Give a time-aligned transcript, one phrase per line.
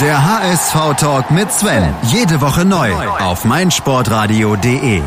[0.00, 1.84] Der HSV-Talk mit Sven.
[2.04, 5.02] Jede Woche neu auf meinsportradio.de.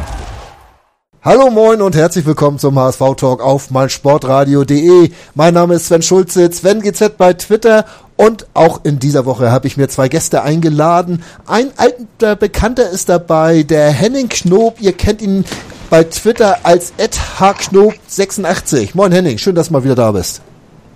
[1.23, 5.09] Hallo moin und herzlich willkommen zum HSV Talk auf meinsportradio.de.
[5.33, 7.85] Mein Name ist Sven Schulze, Sven GZ bei Twitter
[8.16, 11.24] und auch in dieser Woche habe ich mir zwei Gäste eingeladen.
[11.48, 14.80] Ein alter Bekannter ist dabei, der Henning Knob.
[14.80, 15.46] Ihr kennt ihn
[15.90, 18.92] bei Twitter als hknob86.
[18.94, 20.44] Moin Henning, schön, dass du mal wieder da bist.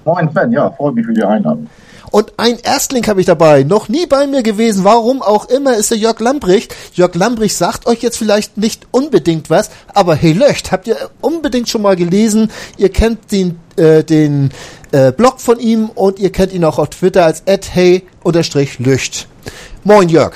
[0.05, 1.67] Moin Sven, ja, freut mich für die Einladung.
[2.11, 5.91] Und ein Erstling habe ich dabei, noch nie bei mir gewesen, warum auch immer, ist
[5.91, 6.75] der Jörg Lambricht.
[6.93, 11.69] Jörg Lambricht sagt euch jetzt vielleicht nicht unbedingt was, aber hey Löcht, habt ihr unbedingt
[11.69, 12.51] schon mal gelesen.
[12.77, 14.51] Ihr kennt den, äh, den
[14.91, 19.27] äh, Blog von ihm und ihr kennt ihn auch auf Twitter als hey-löcht.
[19.83, 20.33] Moin Jörg.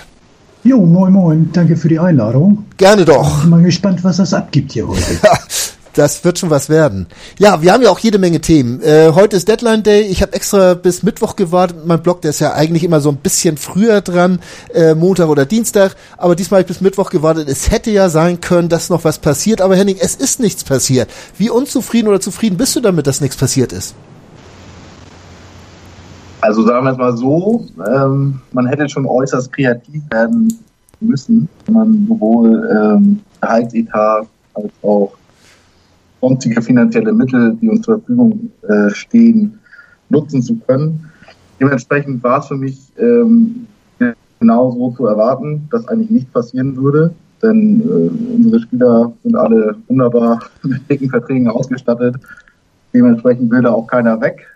[0.63, 2.65] Jo, moin moin, danke für die Einladung.
[2.77, 3.35] Gerne doch.
[3.35, 5.01] Ich bin mal gespannt, was das abgibt hier heute.
[5.93, 7.05] Das wird schon was werden.
[7.37, 8.81] Ja, wir haben ja auch jede Menge Themen.
[8.81, 10.01] Äh, heute ist Deadline Day.
[10.01, 11.85] Ich habe extra bis Mittwoch gewartet.
[11.85, 14.39] Mein Blog, der ist ja eigentlich immer so ein bisschen früher dran,
[14.73, 15.95] äh, Montag oder Dienstag.
[16.17, 17.47] Aber diesmal habe ich bis Mittwoch gewartet.
[17.47, 19.61] Es hätte ja sein können, dass noch was passiert.
[19.61, 21.11] Aber Henning, es ist nichts passiert.
[21.37, 23.93] Wie unzufrieden oder zufrieden bist du damit, dass nichts passiert ist?
[26.41, 30.59] Also sagen wir es mal so, ähm, man hätte schon äußerst kreativ werden
[30.99, 35.13] müssen, wenn man sowohl ähm, Gehaltsetat als auch
[36.23, 39.59] sonstige finanzielle Mittel, die uns zur Verfügung äh, stehen,
[40.07, 41.11] nutzen zu können.
[41.59, 43.67] Dementsprechend war es für mich ähm,
[44.39, 47.13] genau so zu erwarten, dass eigentlich nichts passieren würde.
[47.41, 52.15] Denn äh, unsere Spieler sind alle wunderbar mit dicken Verträgen ausgestattet.
[52.93, 54.47] Dementsprechend will da auch keiner weg.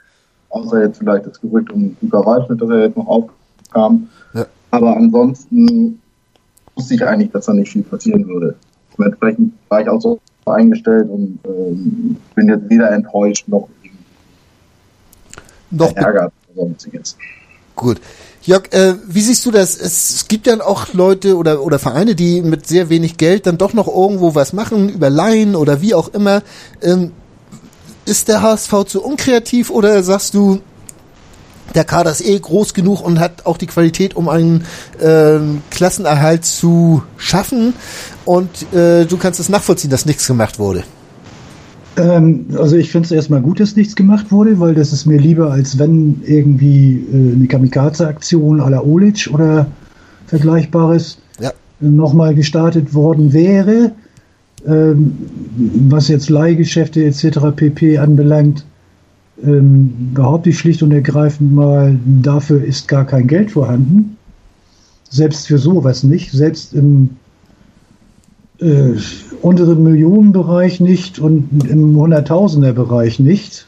[0.50, 4.08] Außer jetzt vielleicht das Gerücht um Luca Waldschmidt, dass er jetzt noch aufkam.
[4.34, 4.46] Ja.
[4.72, 6.00] Aber ansonsten
[6.76, 8.56] wusste ich eigentlich, dass da nicht viel passieren würde.
[8.98, 13.68] Dementsprechend war ich auch so eingestellt und ähm, bin jetzt weder enttäuscht noch,
[15.72, 17.18] noch ärgert sonstiges.
[17.76, 18.02] Gut.
[18.42, 19.78] Jörg, äh, wie siehst du das?
[19.78, 23.74] Es, gibt ja auch Leute oder, oder Vereine, die mit sehr wenig Geld dann doch
[23.74, 26.42] noch irgendwo was machen, über Laien oder wie auch immer.
[26.82, 27.12] Ähm,
[28.06, 30.62] ist der HSV zu unkreativ oder sagst du,
[31.76, 34.64] der Kader ist eh groß genug und hat auch die Qualität, um einen
[35.00, 35.40] äh,
[35.70, 37.74] Klassenerhalt zu schaffen.
[38.26, 40.84] Und äh, du kannst es nachvollziehen, dass nichts gemacht wurde.
[41.98, 45.18] Ähm, also ich finde es erstmal gut, dass nichts gemacht wurde, weil das ist mir
[45.18, 49.68] lieber, als wenn irgendwie äh, eine Kamikaze-Aktion à la Olic oder
[50.28, 51.52] Vergleichbares ja.
[51.80, 53.92] nochmal gestartet worden wäre.
[54.68, 55.18] Ähm,
[55.90, 57.40] was jetzt Leihgeschäfte etc.
[57.56, 58.00] pp.
[58.00, 58.66] anbelangt,
[59.44, 64.18] ähm, behaupte ich schlicht und ergreifend mal, dafür ist gar kein Geld vorhanden.
[65.10, 66.32] Selbst für sowas nicht.
[66.32, 67.12] Selbst im
[68.60, 68.94] äh,
[69.42, 73.68] unteren Millionenbereich nicht und im Hunderttausender-Bereich nicht.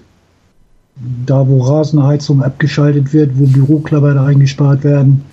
[1.25, 5.23] Da, wo Rasenheizung abgeschaltet wird, wo Büroklammer eingespart werden,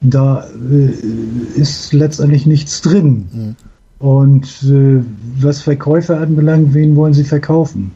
[0.00, 3.26] da äh, ist letztendlich nichts drin.
[3.32, 3.56] Mhm.
[3.98, 5.02] Und äh,
[5.40, 7.92] was Verkäufer anbelangt, wen wollen sie verkaufen?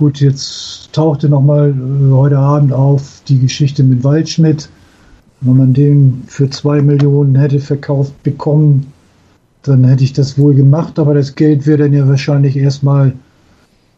[0.00, 4.70] Gut, jetzt tauchte nochmal äh, heute Abend auf die Geschichte mit Waldschmidt.
[5.42, 8.90] Wenn man den für zwei Millionen hätte verkauft bekommen,
[9.62, 13.12] dann hätte ich das wohl gemacht, aber das Geld wäre dann ja wahrscheinlich erstmal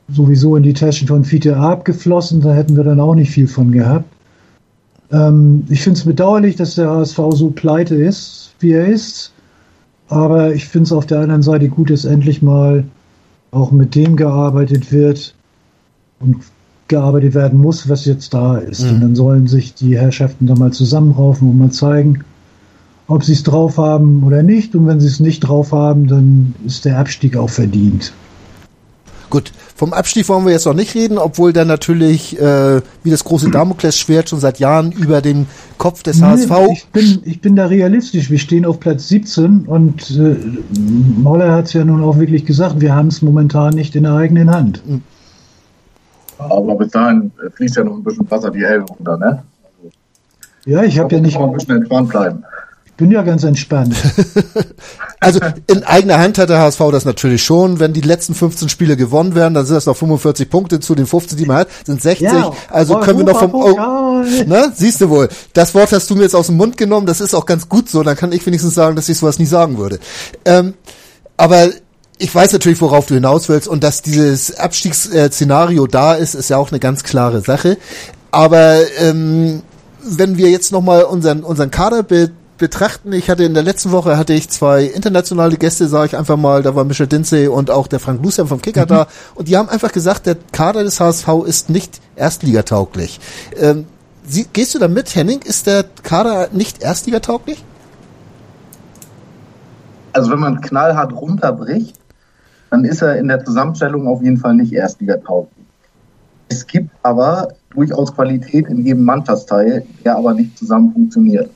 [0.09, 3.71] sowieso in die Taschen von Fiete abgeflossen, da hätten wir dann auch nicht viel von
[3.71, 4.13] gehabt.
[5.13, 9.33] Ähm, ich finde es bedauerlich, dass der HSV so pleite ist, wie er ist,
[10.09, 12.83] aber ich finde es auf der anderen Seite gut, dass endlich mal
[13.53, 15.37] auch mit dem gearbeitet wird,
[16.23, 16.37] und
[16.89, 18.83] gearbeitet werden muss, was jetzt da ist.
[18.83, 18.91] Mhm.
[18.91, 22.25] Und dann sollen sich die Herrschaften da mal zusammenraufen und mal zeigen,
[23.09, 24.75] ob sie es drauf haben oder nicht.
[24.75, 28.13] Und wenn sie es nicht drauf haben, dann ist der Abstieg auch verdient.
[29.31, 33.25] Gut, vom Abstieg wollen wir jetzt noch nicht reden, obwohl dann natürlich äh, wie das
[33.25, 35.47] große Damoklesschwert schon seit Jahren über dem
[35.79, 36.51] Kopf des nee, HSV.
[36.71, 38.31] Ich bin, ich bin da realistisch.
[38.31, 40.37] Wir stehen auf Platz 17 und äh,
[41.17, 44.13] Moller hat es ja nun auch wirklich gesagt, wir haben es momentan nicht in der
[44.13, 44.83] eigenen Hand.
[44.87, 45.01] Mhm.
[46.51, 49.43] Aber bis dahin fließt ja noch ein bisschen Wasser die Elbe runter, ne?
[49.65, 49.91] Also,
[50.65, 51.37] ja, ich habe ja nicht.
[51.37, 52.45] Ein bisschen entspannt bleiben.
[52.85, 53.97] Ich bin ja ganz entspannt.
[55.21, 57.81] also in eigener Hand hat der HSV das natürlich schon.
[57.81, 61.07] Wenn die letzten 15 Spiele gewonnen werden, dann sind das noch 45 Punkte zu den
[61.07, 62.29] 15, die man hat, sind 60.
[62.29, 64.73] Ja, also können wir noch vom oh, ne?
[64.75, 65.31] Siehst du wohl.
[65.55, 67.07] Das Wort hast du mir jetzt aus dem Mund genommen.
[67.07, 68.03] Das ist auch ganz gut so.
[68.03, 69.99] Dann kann ich wenigstens sagen, dass ich sowas nie sagen würde.
[70.45, 70.75] Ähm,
[71.39, 71.71] aber
[72.23, 76.57] ich weiß natürlich, worauf du hinaus willst und dass dieses Abstiegsszenario da ist, ist ja
[76.57, 77.79] auch eine ganz klare Sache.
[78.31, 79.63] Aber ähm,
[80.05, 84.17] wenn wir jetzt nochmal unseren, unseren Kader be betrachten, ich hatte in der letzten Woche
[84.17, 87.89] hatte ich zwei internationale Gäste, sage ich einfach mal, da war Michel Dinsey und auch
[87.89, 88.89] der Frank Lucian vom Kicker mhm.
[88.89, 93.19] da und die haben einfach gesagt, der Kader des HSV ist nicht erstligatauglich.
[93.59, 93.87] Ähm,
[94.25, 95.41] Sie, gehst du da mit, Henning?
[95.43, 97.65] Ist der Kader nicht erstligatauglich?
[100.13, 101.97] Also wenn man knallhart runterbricht,
[102.73, 105.67] dann ist er in der Zusammenstellung auf jeden Fall nicht erstligatauglich.
[106.49, 111.51] Es gibt aber durchaus Qualität in jedem Mannschaftsteil, der aber nicht zusammen funktioniert.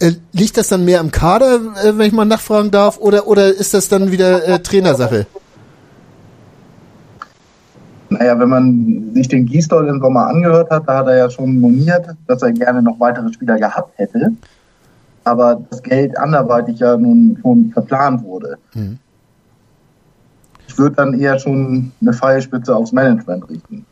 [0.00, 3.54] Äh, liegt das dann mehr im Kader, äh, wenn ich mal nachfragen darf, oder, oder
[3.54, 5.26] ist das dann wieder äh, Trainersache?
[8.08, 11.60] Naja, wenn man sich den Gisdol im Sommer angehört hat, da hat er ja schon
[11.60, 14.32] moniert, dass er gerne noch weitere Spieler gehabt hätte.
[15.22, 18.58] Aber das Geld anderweitig ja nun schon verplant wurde.
[18.74, 18.98] Mhm.
[20.70, 23.84] Ich würde dann eher schon eine Pfeilspitze aufs Management richten.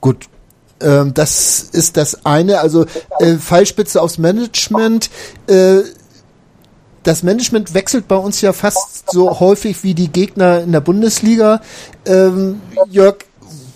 [0.00, 0.28] Gut,
[0.80, 2.60] ähm, das ist das eine.
[2.60, 2.86] Also
[3.18, 5.10] äh, Fallspitze aufs Management.
[5.46, 5.80] Äh,
[7.02, 11.60] das Management wechselt bei uns ja fast so häufig wie die Gegner in der Bundesliga.
[12.04, 12.60] Ähm,
[12.90, 13.18] Jörg,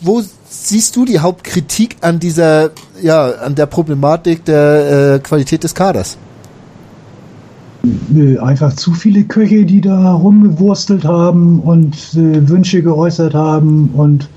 [0.00, 2.70] wo siehst du die Hauptkritik an dieser,
[3.00, 6.16] ja, an der Problematik der äh, Qualität des Kaders?
[8.40, 14.28] Einfach zu viele Köche, die da rumgewurstelt haben und äh, Wünsche geäußert haben und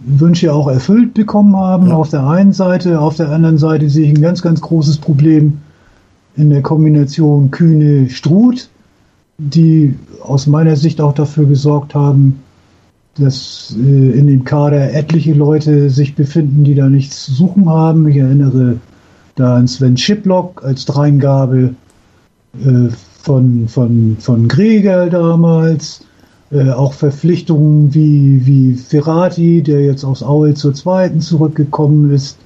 [0.00, 1.88] Wünsche auch erfüllt bekommen haben.
[1.88, 1.94] Ja.
[1.94, 5.58] Auf der einen Seite, auf der anderen Seite sehe ich ein ganz, ganz großes Problem
[6.36, 8.68] in der Kombination Kühne-Struth,
[9.38, 12.40] die aus meiner Sicht auch dafür gesorgt haben,
[13.16, 18.08] dass äh, in dem Kader etliche Leute sich befinden, die da nichts zu suchen haben.
[18.08, 18.76] Ich erinnere
[19.34, 21.74] da an Sven Schiplock als Dreingabe
[22.54, 22.88] äh,
[23.22, 26.04] von, von, von Gregel damals.
[26.50, 32.38] Äh, auch Verpflichtungen wie, wie Ferrati, der jetzt aus Aue zur zweiten zurückgekommen ist.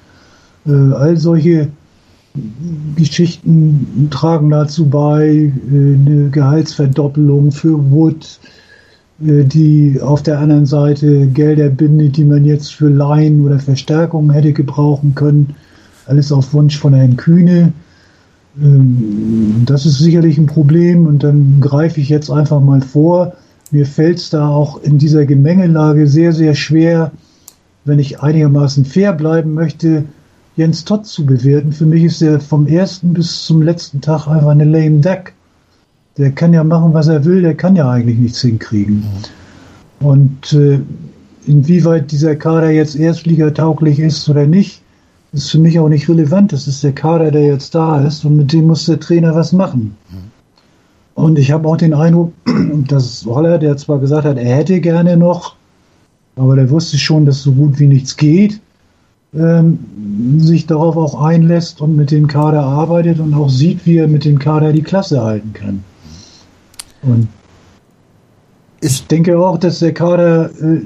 [0.66, 1.68] Äh, all solche
[2.96, 8.40] Geschichten tragen dazu bei, äh, eine Gehaltsverdoppelung für Wood,
[9.24, 14.30] äh, die auf der anderen Seite Gelder bindet, die man jetzt für Laien oder Verstärkungen
[14.30, 15.54] hätte gebrauchen können.
[16.06, 17.72] Alles auf Wunsch von Herrn Kühne.
[18.60, 23.34] Ähm, das ist sicherlich ein Problem und dann greife ich jetzt einfach mal vor.
[23.70, 27.12] Mir fällt es da auch in dieser Gemengelage sehr, sehr schwer,
[27.84, 30.04] wenn ich einigermaßen fair bleiben möchte,
[30.56, 31.72] Jens Todd zu bewerten.
[31.72, 35.32] Für mich ist er vom ersten bis zum letzten Tag einfach eine lame duck.
[36.18, 39.02] Der kann ja machen, was er will, der kann ja eigentlich nichts hinkriegen.
[40.00, 40.80] Und äh,
[41.46, 44.82] inwieweit dieser Kader jetzt erstligatauglich ist oder nicht,
[45.32, 46.52] ist für mich auch nicht relevant.
[46.52, 49.52] Das ist der Kader, der jetzt da ist und mit dem muss der Trainer was
[49.52, 49.96] machen.
[51.14, 52.32] Und ich habe auch den Eindruck,
[52.88, 55.56] dass Holler, der zwar gesagt hat, er hätte gerne noch,
[56.36, 58.60] aber der wusste schon, dass so gut wie nichts geht,
[59.34, 59.78] ähm,
[60.38, 64.24] sich darauf auch einlässt und mit dem Kader arbeitet und auch sieht, wie er mit
[64.24, 65.84] dem Kader die Klasse halten kann.
[67.02, 67.28] Und
[68.80, 70.80] ich denke auch, dass der Kader äh,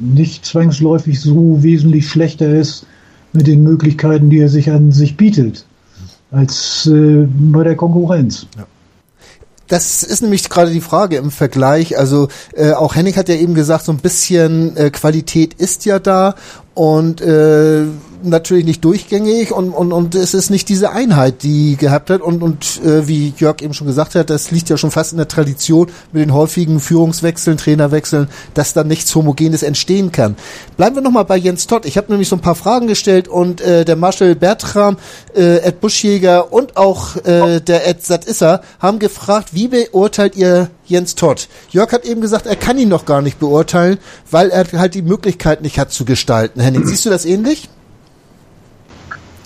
[0.00, 2.86] nicht zwangsläufig so wesentlich schlechter ist
[3.32, 5.66] mit den Möglichkeiten, die er sich an sich bietet,
[6.30, 8.46] als äh, bei der Konkurrenz.
[8.56, 8.66] Ja.
[9.68, 11.98] Das ist nämlich gerade die Frage im Vergleich.
[11.98, 15.98] Also äh, auch Henning hat ja eben gesagt, so ein bisschen äh, Qualität ist ja
[15.98, 16.34] da
[16.74, 17.84] und äh,
[18.24, 22.42] natürlich nicht durchgängig und, und, und es ist nicht diese Einheit, die gehabt hat und,
[22.42, 25.28] und äh, wie Jörg eben schon gesagt hat, das liegt ja schon fast in der
[25.28, 30.36] Tradition mit den häufigen Führungswechseln, Trainerwechseln, dass da nichts Homogenes entstehen kann.
[30.76, 31.86] Bleiben wir nochmal bei Jens Todd.
[31.86, 34.96] Ich habe nämlich so ein paar Fragen gestellt und äh, der Marshall Bertram,
[35.34, 41.14] äh, Ed Buschjäger und auch äh, der Ed Satissa haben gefragt, wie beurteilt ihr Jens
[41.14, 41.48] Todd?
[41.70, 43.98] Jörg hat eben gesagt, er kann ihn noch gar nicht beurteilen,
[44.30, 46.60] weil er halt die Möglichkeit nicht hat zu gestalten.
[46.60, 47.68] Henning, siehst du das ähnlich?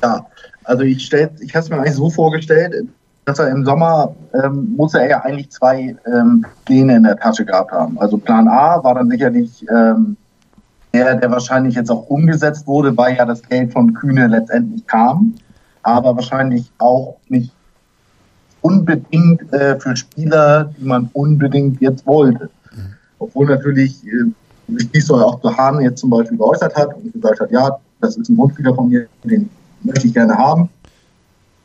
[0.07, 0.27] Ja,
[0.65, 2.89] also ich stell, ich habe es mir eigentlich so vorgestellt,
[3.25, 7.45] dass er im Sommer ähm, muss er ja eigentlich zwei ähm, Pläne in der Tasche
[7.45, 7.99] gehabt haben.
[7.99, 10.17] Also Plan A war dann sicherlich ähm,
[10.95, 15.35] der, der wahrscheinlich jetzt auch umgesetzt wurde, weil ja das Geld von Kühne letztendlich kam,
[15.83, 17.53] aber wahrscheinlich auch nicht
[18.61, 22.49] unbedingt äh, für Spieler, die man unbedingt jetzt wollte.
[22.73, 22.95] Mhm.
[23.19, 27.41] Obwohl natürlich äh, sich dies auch zu Hahn jetzt zum Beispiel geäußert hat und gesagt
[27.41, 29.51] hat, ja, das ist ein Wunschspieler von mir, den
[29.83, 30.69] möchte ich gerne haben.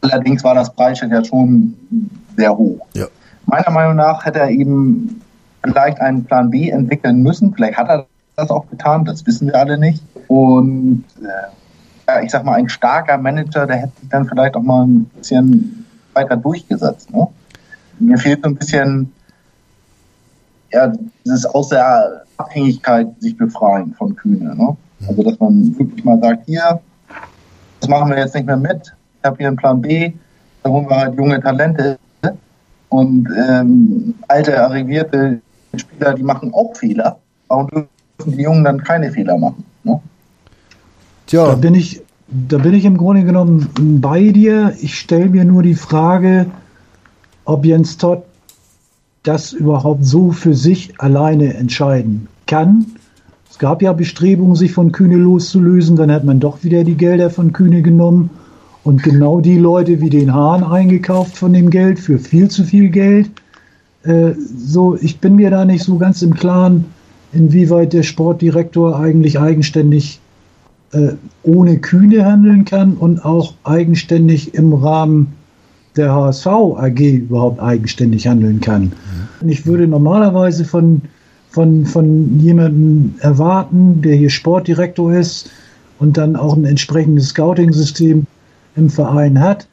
[0.02, 1.76] Allerdings war das Preisschild ja schon
[2.38, 2.86] sehr hoch.
[2.94, 3.08] Ja.
[3.46, 5.22] Meiner Meinung nach hätte er eben
[5.64, 7.54] vielleicht einen Plan B entwickeln müssen.
[7.54, 10.04] Vielleicht hat er das auch getan, das wissen wir alle nicht.
[10.28, 11.04] Und
[12.08, 15.06] äh, ich sag mal, ein starker Manager, der hätte sich dann vielleicht auch mal ein
[15.06, 17.12] bisschen weiter durchgesetzt.
[17.14, 17.28] Ne?
[18.00, 19.12] Mir fehlt so ein bisschen
[20.72, 20.92] ja,
[21.26, 24.56] dieses aus der Abhängigkeit sich befreien von Kühne.
[24.56, 24.76] Ne?
[25.08, 26.80] Also dass man wirklich mal sagt, hier,
[27.82, 28.94] das machen wir jetzt nicht mehr mit.
[29.20, 30.14] Ich habe hier einen Plan B,
[30.64, 31.98] da holen wir halt junge Talente
[32.90, 35.42] und ähm, alte, arrivierte
[35.76, 37.18] Spieler, die machen auch Fehler.
[37.48, 39.64] Warum dürfen die Jungen dann keine Fehler machen?
[39.84, 40.00] Ne?
[41.26, 41.48] Tja.
[41.48, 43.70] Da bin ich, da bin ich im Grunde genommen
[44.02, 44.76] bei dir.
[44.82, 46.48] Ich stelle mir nur die Frage,
[47.46, 48.24] ob Jens Todd
[49.24, 52.86] das überhaupt so für sich alleine entscheiden kann.
[53.52, 57.30] Es gab ja Bestrebungen, sich von Kühne loszulösen, dann hat man doch wieder die Gelder
[57.30, 58.30] von Kühne genommen
[58.84, 62.90] und genau die Leute wie den Hahn eingekauft von dem Geld für viel zu viel
[62.90, 63.30] Geld.
[64.04, 66.86] Äh, so, ich bin mir da nicht so ganz im Klaren,
[67.34, 70.22] inwieweit der Sportdirektor eigentlich eigenständig
[70.94, 71.10] äh,
[71.44, 75.34] ohne Kühne handeln kann und auch eigenständig im Rahmen
[75.98, 78.94] der HSV AG überhaupt eigenständig handeln kann.
[79.42, 81.02] Und ich würde normalerweise von,
[81.52, 85.50] von, von jemandem erwarten, der hier Sportdirektor ist
[86.00, 88.26] und dann auch ein entsprechendes Scouting-System
[88.78, 89.68] im Verein hat,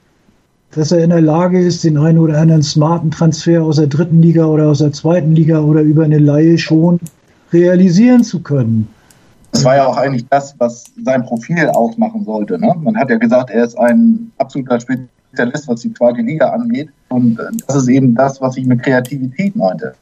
[0.73, 4.21] dass er in der Lage ist, den einen oder anderen smarten Transfer aus der dritten
[4.21, 6.99] Liga oder aus der zweiten Liga oder über eine Laie schon
[7.53, 8.89] realisieren zu können.
[9.53, 12.59] Das war ja auch eigentlich das, was sein Profil ausmachen sollte.
[12.59, 12.75] Ne?
[12.83, 16.91] Man hat ja gesagt, er ist ein absoluter Spezialist, was die zweite Liga angeht.
[17.09, 19.95] Und äh, das ist eben das, was ich mit Kreativität meinte.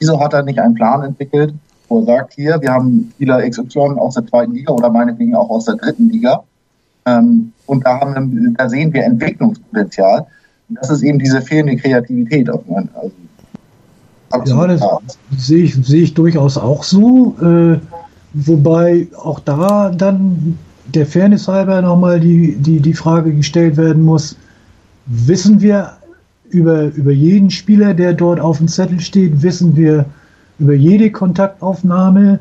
[0.00, 1.54] Wieso hat er nicht einen Plan entwickelt,
[1.88, 5.50] wo er sagt, hier, wir haben Spieler XY aus der zweiten Liga oder meinetwegen auch
[5.50, 6.42] aus der dritten Liga.
[7.06, 10.26] Ähm, und da, haben, da sehen wir Entwicklungspotenzial.
[10.68, 12.48] Und das ist eben diese fehlende Kreativität.
[14.30, 17.36] Also, ja, das sehe ich, sehe ich durchaus auch so.
[17.42, 17.78] Äh,
[18.32, 24.36] wobei auch da dann der Fairness halber nochmal die, die, die Frage gestellt werden muss,
[25.06, 25.92] wissen wir
[26.50, 30.04] über, über jeden Spieler, der dort auf dem Zettel steht, wissen wir
[30.58, 32.40] über jede Kontaktaufnahme,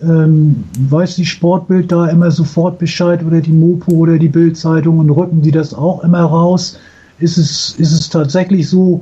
[0.00, 5.10] ähm, weiß die Sportbild da immer sofort Bescheid oder die Mopo oder die Bildzeitung und
[5.10, 6.78] rücken die das auch immer raus?
[7.18, 9.00] Ist es, ist es tatsächlich so,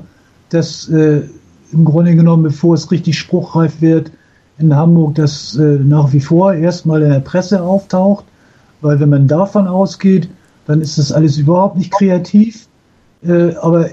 [0.48, 1.22] dass äh,
[1.72, 4.10] im Grunde genommen, bevor es richtig spruchreif wird,
[4.58, 8.24] in Hamburg das äh, nach wie vor erstmal in der Presse auftaucht,
[8.80, 10.28] weil wenn man davon ausgeht,
[10.66, 12.66] dann ist das alles überhaupt nicht kreativ.
[13.26, 13.90] Äh, aber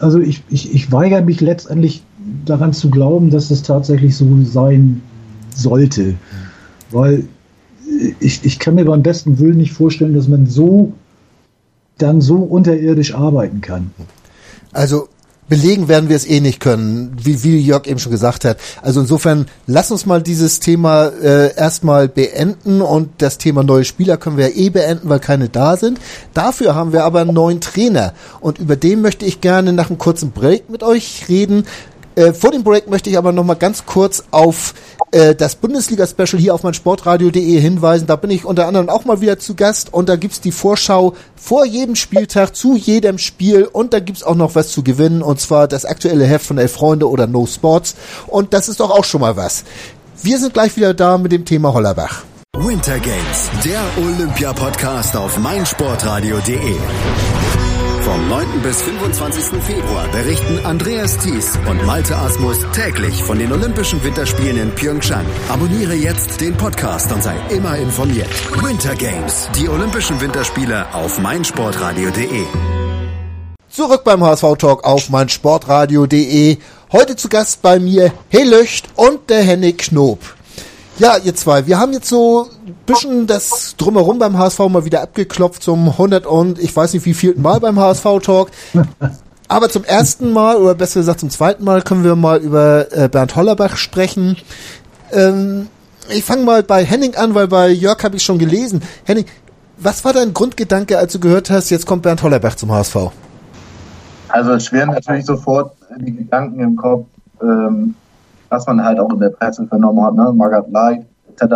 [0.00, 2.02] also ich, ich, ich weigere mich letztendlich
[2.44, 5.02] daran zu glauben, dass das tatsächlich so sein
[5.54, 6.14] sollte.
[6.90, 7.24] Weil
[8.20, 10.92] ich, ich kann mir beim besten Willen nicht vorstellen, dass man so
[11.98, 13.90] dann so unterirdisch arbeiten kann.
[14.72, 15.08] Also
[15.48, 18.58] belegen werden wir es eh nicht können, wie, wie Jörg eben schon gesagt hat.
[18.82, 24.16] Also insofern, lass uns mal dieses Thema äh, erstmal beenden und das Thema neue Spieler
[24.16, 25.98] können wir ja eh beenden, weil keine da sind.
[26.34, 29.98] Dafür haben wir aber einen neuen Trainer und über den möchte ich gerne nach einem
[29.98, 31.64] kurzen Break mit euch reden.
[32.16, 34.72] Äh, vor dem Break möchte ich aber noch mal ganz kurz auf
[35.12, 38.06] äh, das Bundesliga-Special hier auf mein Sportradio.de hinweisen.
[38.06, 41.14] Da bin ich unter anderem auch mal wieder zu Gast und da gibt's die Vorschau
[41.36, 45.40] vor jedem Spieltag zu jedem Spiel und da gibt's auch noch was zu gewinnen und
[45.40, 47.94] zwar das aktuelle Heft von Elf Freunde oder No Sports
[48.26, 49.64] und das ist doch auch schon mal was.
[50.22, 52.24] Wir sind gleich wieder da mit dem Thema Hollerbach.
[52.56, 57.35] Winter Games, der Olympia-Podcast auf meinsportradio.de.
[58.06, 58.62] Vom 9.
[58.62, 59.60] bis 25.
[59.64, 65.26] Februar berichten Andreas Thies und Malte Asmus täglich von den Olympischen Winterspielen in Pyeongchang.
[65.48, 68.28] Abonniere jetzt den Podcast und sei immer informiert.
[68.62, 72.44] Winter Games, die Olympischen Winterspiele auf meinsportradio.de.
[73.68, 76.58] Zurück beim HSV Talk auf meinsportradio.de.
[76.92, 80.20] Heute zu Gast bei mir Löcht und der Henning Knob.
[80.98, 85.02] Ja, ihr zwei, wir haben jetzt so ein bisschen das Drumherum beim HSV mal wieder
[85.02, 88.50] abgeklopft zum 100 und ich weiß nicht wie vielten Mal beim HSV-Talk.
[89.48, 93.08] Aber zum ersten Mal, oder besser gesagt zum zweiten Mal, können wir mal über äh,
[93.10, 94.38] Bernd Hollerbach sprechen.
[95.12, 95.68] Ähm,
[96.08, 98.82] ich fange mal bei Henning an, weil bei Jörg habe ich schon gelesen.
[99.04, 99.26] Henning,
[99.76, 102.96] was war dein Grundgedanke, als du gehört hast, jetzt kommt Bernd Hollerbach zum HSV?
[104.28, 107.06] Also es schweren natürlich sofort die Gedanken im Kopf,
[107.42, 107.94] ähm,
[108.48, 110.32] was man halt auch in der Presse vernommen hat, ne?
[110.32, 111.54] Margaret Light etc.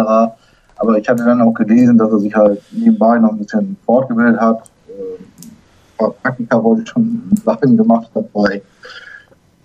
[0.77, 4.41] Aber ich hatte dann auch gelesen, dass er sich halt nebenbei noch ein bisschen fortgebildet
[4.41, 4.71] hat.
[4.89, 8.63] Äh, Praktika wollte ich schon Sachen gemacht hat bei,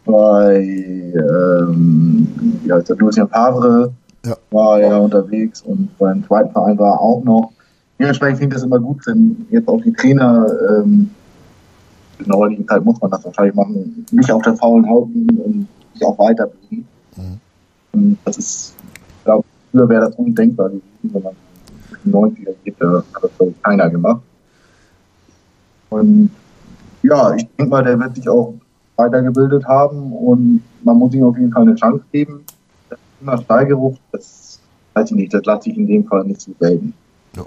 [0.05, 2.27] bei ähm,
[2.63, 3.93] wie heißt der, Lucien Favre
[4.25, 4.35] ja.
[4.51, 7.51] war er unterwegs und beim zweiten Verein war er auch noch.
[7.97, 11.09] Dementsprechend finde ich das immer gut, wenn jetzt auch die Trainer ähm,
[12.19, 15.37] in der heutigen Zeit muss man das wahrscheinlich machen, nicht auf der faulen Haut liegen
[15.37, 16.85] und sich auch weiterbringen.
[17.17, 18.17] Mhm.
[18.25, 18.75] Das ist,
[19.19, 21.33] ich glaube, früher wäre das undenkbar gewesen, wenn man
[22.03, 24.21] in den 90er geht, da hat das keiner gemacht.
[25.89, 26.29] Und
[27.03, 28.53] ja, ich denke mal, der wird sich auch
[28.95, 32.43] weitergebildet haben und man muss ihm auf jeden Fall eine Chance geben.
[32.89, 34.59] Das Thema Steigerung, das
[34.93, 36.93] weiß ich nicht, das lasse ich in dem Fall nicht so selten.
[37.35, 37.45] Ja.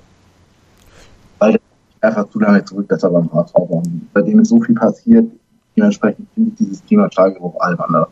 [1.38, 1.60] Weil der
[2.00, 3.82] einfach zu lange zurück, dass er beim HSV war.
[4.12, 5.30] Bei dem ist so viel passiert,
[5.76, 8.06] dementsprechend finde ich dieses Thema Steigerung albern.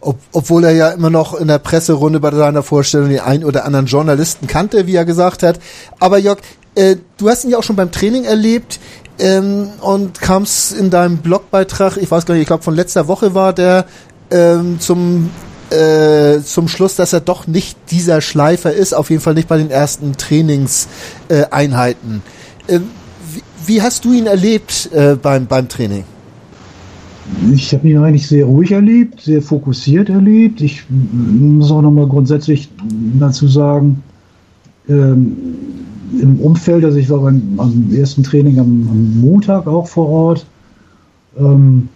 [0.00, 3.64] Ob, obwohl er ja immer noch in der Presserunde bei seiner Vorstellung den ein oder
[3.64, 5.58] anderen Journalisten kannte, wie er gesagt hat.
[5.98, 6.38] Aber Jörg,
[6.74, 8.78] äh, du hast ihn ja auch schon beim Training erlebt
[9.18, 13.34] ähm, und kamst in deinem Blogbeitrag, ich weiß gar nicht, ich glaube von letzter Woche
[13.34, 13.86] war der
[14.30, 15.30] ähm, zum
[15.70, 19.58] äh, zum Schluss, dass er doch nicht dieser Schleifer ist, auf jeden Fall nicht bei
[19.58, 22.22] den ersten Trainingseinheiten.
[22.68, 22.80] Äh,
[23.32, 26.04] wie, wie, hast du ihn erlebt äh, beim, beim Training?
[27.52, 30.60] Ich habe ihn eigentlich sehr ruhig erlebt, sehr fokussiert erlebt.
[30.60, 32.70] Ich muss auch nochmal grundsätzlich
[33.18, 34.02] dazu sagen,
[34.88, 35.36] ähm,
[36.20, 40.46] im Umfeld, also ich war beim, beim ersten Training am, am, Montag auch vor Ort,
[41.38, 41.88] ähm,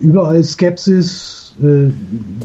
[0.00, 1.54] überall Skepsis.
[1.62, 1.90] Äh,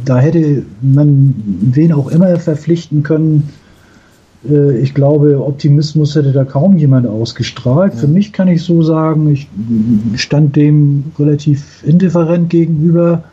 [0.05, 3.49] da hätte man wen auch immer verpflichten können.
[4.49, 7.93] Äh, ich glaube, Optimismus hätte da kaum jemand ausgestrahlt.
[7.93, 7.99] Ja.
[7.99, 9.47] Für mich kann ich so sagen, ich
[10.15, 13.23] stand dem relativ indifferent gegenüber.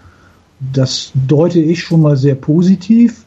[0.72, 3.24] Das deute ich schon mal sehr positiv,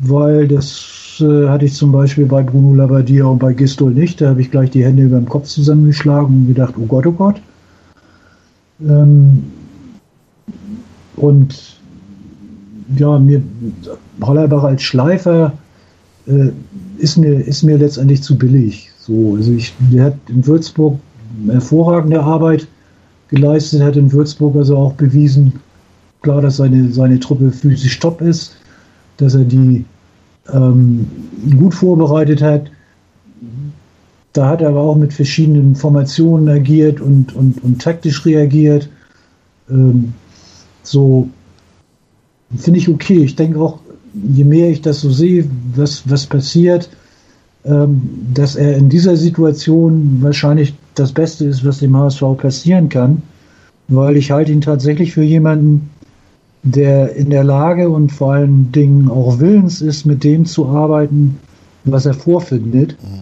[0.00, 4.20] weil das äh, hatte ich zum Beispiel bei Bruno Labbadia und bei Gistol nicht.
[4.20, 7.12] Da habe ich gleich die Hände über dem Kopf zusammengeschlagen und gedacht, oh Gott, oh
[7.12, 7.40] Gott.
[8.80, 9.44] Ähm,
[11.16, 11.78] und
[12.96, 13.42] ja, mir
[14.20, 15.52] Hollerbach als Schleifer
[16.26, 16.50] äh,
[16.98, 18.90] ist, mir, ist mir letztendlich zu billig.
[18.98, 20.98] So, also ich, der hat in Würzburg
[21.46, 22.66] hervorragende Arbeit
[23.28, 25.52] geleistet, hat in Würzburg also auch bewiesen,
[26.22, 28.56] klar, dass seine, seine Truppe physisch top ist,
[29.18, 29.84] dass er die
[30.52, 31.06] ähm,
[31.56, 32.70] gut vorbereitet hat.
[34.32, 38.88] Da hat er aber auch mit verschiedenen Formationen agiert und, und, und taktisch reagiert.
[39.70, 40.12] Ähm,
[40.82, 41.28] so
[42.56, 43.24] finde ich okay.
[43.24, 43.80] Ich denke auch,
[44.14, 46.88] je mehr ich das so sehe, was, was passiert,
[47.64, 48.02] ähm,
[48.34, 53.22] dass er in dieser Situation wahrscheinlich das Beste ist, was dem HSV passieren kann,
[53.88, 55.90] weil ich halte ihn tatsächlich für jemanden,
[56.62, 61.38] der in der Lage und vor allen Dingen auch willens ist, mit dem zu arbeiten,
[61.84, 63.20] was er vorfindet mhm.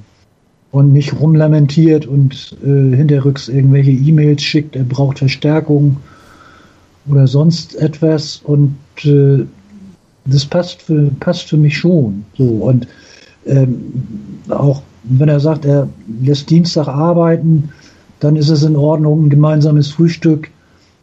[0.73, 5.99] und nicht rumlamentiert und äh, hinterrücks irgendwelche E-Mails schickt, er braucht Verstärkung
[7.09, 9.45] oder sonst etwas und äh,
[10.27, 12.25] das passt für, passt für mich schon.
[12.37, 12.87] So und
[13.47, 13.93] ähm,
[14.49, 15.89] auch wenn er sagt, er
[16.21, 17.71] lässt Dienstag arbeiten,
[18.21, 20.51] dann ist es in Ordnung, ein gemeinsames Frühstück,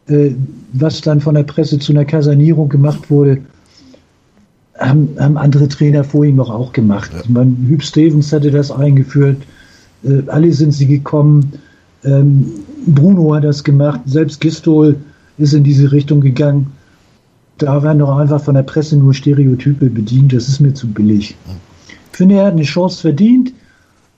[0.07, 0.31] äh,
[0.73, 3.39] was dann von der Presse zu einer Kasernierung gemacht wurde,
[4.77, 7.11] haben, haben andere Trainer vor ihm auch gemacht.
[7.13, 7.21] Ja.
[7.29, 9.37] Meine, Hüb Stevens hatte das eingeführt,
[10.03, 11.53] äh, alle sind sie gekommen,
[12.03, 12.51] ähm,
[12.85, 14.97] Bruno hat das gemacht, selbst Gistol
[15.37, 16.73] ist in diese Richtung gegangen
[17.57, 20.33] da werden doch einfach von der Presse nur Stereotype bedient.
[20.33, 21.35] Das ist mir zu billig.
[22.11, 23.53] Ich finde, er hat eine Chance verdient.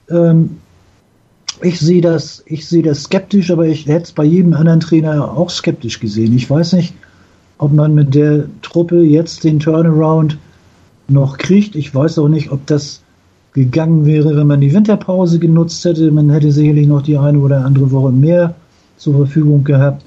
[0.10, 0.58] Ähm,
[1.62, 5.32] ich sehe das, ich sehe das skeptisch, aber ich hätte es bei jedem anderen Trainer
[5.32, 6.36] auch skeptisch gesehen.
[6.36, 6.94] Ich weiß nicht,
[7.58, 10.38] ob man mit der Truppe jetzt den Turnaround
[11.08, 11.76] noch kriegt.
[11.76, 13.02] Ich weiß auch nicht, ob das
[13.54, 16.12] gegangen wäre, wenn man die Winterpause genutzt hätte.
[16.12, 18.56] Man hätte sicherlich noch die eine oder andere Woche mehr
[18.98, 20.04] zur Verfügung gehabt.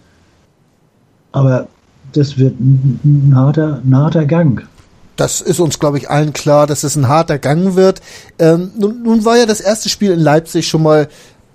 [1.32, 1.68] Aber
[2.12, 4.66] das wird ein, harter, ein harter Gang.
[5.16, 8.00] Das ist uns, glaube ich, allen klar, dass es ein harter Gang wird.
[8.38, 11.08] Ähm, nun, nun war ja das erste Spiel in Leipzig schon mal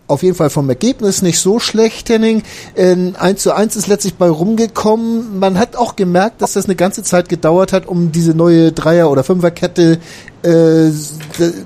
[0.07, 2.43] auf jeden Fall vom Ergebnis nicht so schlecht, Henning.
[2.75, 5.39] Ähm, 1 zu 1 ist letztlich bei rumgekommen.
[5.39, 9.09] Man hat auch gemerkt, dass das eine ganze Zeit gedauert hat, um diese neue Dreier-
[9.09, 9.99] oder Fünferkette,
[10.43, 10.91] äh,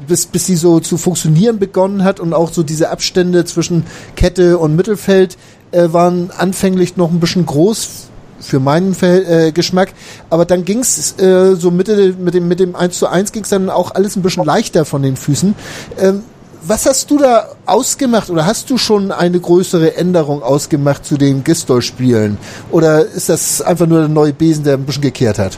[0.08, 4.60] bis, bis sie so zu funktionieren begonnen hat und auch so diese Abstände zwischen Kette
[4.60, 5.36] und Mittelfeld
[5.72, 9.90] äh, waren anfänglich noch ein bisschen groß für meinen äh, Geschmack.
[10.30, 13.70] Aber dann ging's äh, so Mitte mit dem mit dem 1 zu 1 ging's dann
[13.70, 15.56] auch alles ein bisschen leichter von den Füßen.
[16.00, 16.24] Ähm,
[16.68, 21.44] was hast du da ausgemacht oder hast du schon eine größere Änderung ausgemacht zu den
[21.44, 22.38] Gistol-Spielen?
[22.72, 25.58] Oder ist das einfach nur der neue Besen, der ein bisschen gekehrt hat?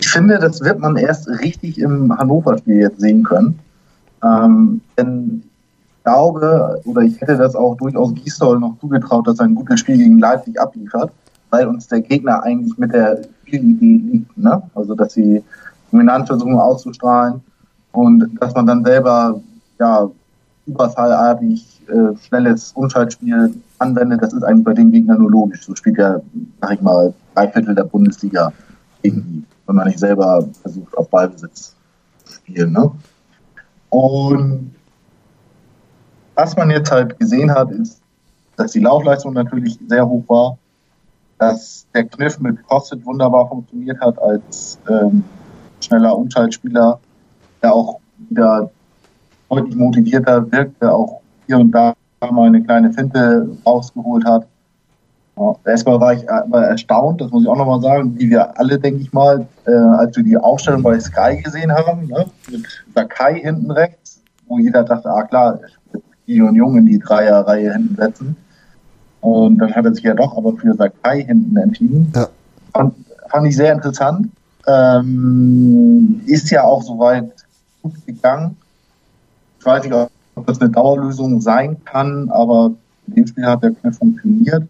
[0.00, 3.58] Ich finde, das wird man erst richtig im Hannover-Spiel jetzt sehen können.
[4.22, 5.44] Ähm, denn
[6.02, 9.98] glaube, oder ich hätte das auch durchaus Gisdol noch zugetraut, dass er ein gutes Spiel
[9.98, 11.10] gegen Leipzig abliefert,
[11.50, 14.38] weil uns der Gegner eigentlich mit der Spielidee liegt.
[14.38, 14.62] Ne?
[14.74, 15.42] Also, dass sie
[15.90, 17.42] dominant versuchen auszustrahlen
[17.92, 19.40] und dass man dann selber
[19.78, 20.08] ja,
[20.66, 25.64] überfallartig äh, schnelles Umschaltspiel anwendet, das ist eigentlich bei dem Gegner nur logisch.
[25.64, 26.20] So spielt ja,
[26.60, 28.52] sag ich mal, drei Viertel der Bundesliga
[29.02, 31.74] irgendwie, wenn man nicht selber versucht, auf Ballbesitz
[32.24, 32.72] zu spielen.
[32.72, 32.90] Ne?
[33.90, 34.70] Und
[36.42, 38.00] was man jetzt halt gesehen hat, ist,
[38.56, 40.58] dass die Laufleistung natürlich sehr hoch war,
[41.38, 45.22] dass der Kniff mit Kostet wunderbar funktioniert hat als ähm,
[45.80, 46.98] schneller Umschaltspieler,
[47.62, 48.68] der auch wieder
[49.48, 51.94] deutlich motivierter wirkt, der auch hier und da
[52.28, 54.44] mal eine kleine Finte rausgeholt hat.
[55.36, 59.00] Ja, erstmal war ich erstaunt, das muss ich auch nochmal sagen, wie wir alle, denke
[59.00, 63.70] ich mal, äh, als wir die Aufstellung bei Sky gesehen haben, ne, mit Sakai hinten
[63.70, 65.60] rechts, wo jeder dachte, ah klar,
[66.26, 68.36] die und Jung in die Dreierreihe hinten setzen.
[69.20, 72.12] Und dann hat er sich ja doch aber für Sakai hinten entschieden.
[72.14, 72.28] Ja.
[72.74, 72.94] Fand,
[73.28, 74.30] fand ich sehr interessant.
[74.66, 77.30] Ähm, ist ja auch soweit
[77.82, 78.56] gut gegangen.
[79.58, 82.72] Ich weiß nicht, ob das eine Dauerlösung sein kann, aber
[83.06, 84.64] in dem Spiel hat der Kniff funktioniert.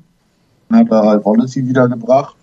[0.68, 2.36] Dann hat er halt Wallacey wiedergebracht.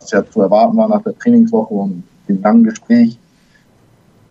[0.00, 3.18] Was ja zu erwarten war nach der Trainingswoche und dem langen Gespräch.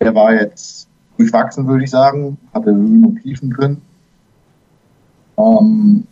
[0.00, 0.87] Der war jetzt
[1.18, 2.38] durchwachsen, würde ich sagen.
[2.54, 3.78] Hatte Höhen und Tiefen drin.
[5.36, 6.04] Ähm,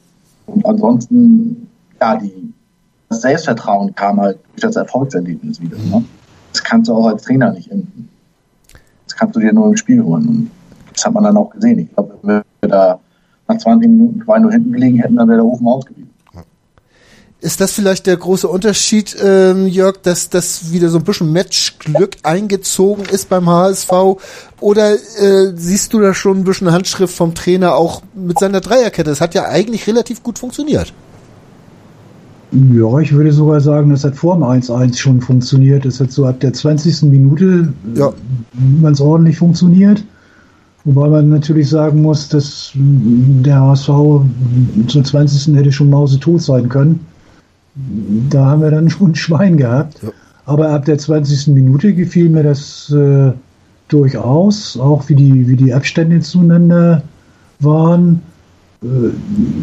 [0.46, 1.68] und ansonsten,
[2.00, 2.52] ja, die,
[3.08, 5.78] das Selbstvertrauen kam halt durch das Erfolgserlebnis wieder.
[5.78, 6.04] Ne?
[6.52, 8.08] Das kannst du auch als Trainer nicht enden.
[9.06, 10.28] Das kannst du dir nur im Spiel holen.
[10.28, 10.50] Und
[10.92, 11.78] das hat man dann auch gesehen.
[11.78, 13.00] Ich glaube, wenn wir da
[13.48, 16.05] nach 20 Minuten 2 hinten gelegen hätten, dann wäre der Ofen ausgeblieben.
[17.40, 22.16] Ist das vielleicht der große Unterschied, ähm, Jörg, dass das wieder so ein bisschen Matchglück
[22.22, 23.92] eingezogen ist beim HSV?
[24.60, 29.10] Oder äh, siehst du da schon ein bisschen Handschrift vom Trainer auch mit seiner Dreierkette?
[29.10, 30.94] Das hat ja eigentlich relativ gut funktioniert.
[32.52, 35.84] Ja, ich würde sogar sagen, das hat vor dem 1-1 schon funktioniert.
[35.84, 37.02] Das hat so ab der 20.
[37.02, 38.14] Minute ja.
[38.82, 40.02] ganz ordentlich funktioniert.
[40.84, 43.88] Wobei man natürlich sagen muss, dass der HSV
[44.86, 45.54] zur 20.
[45.54, 47.00] hätte schon mausetot sein können.
[48.30, 50.02] Da haben wir dann schon ein Schwein gehabt.
[50.02, 50.10] Ja.
[50.44, 51.48] Aber ab der 20.
[51.48, 53.32] Minute gefiel mir das äh,
[53.88, 57.02] durchaus, auch wie die, wie die Abstände zueinander
[57.58, 58.22] waren.
[58.82, 58.86] Äh,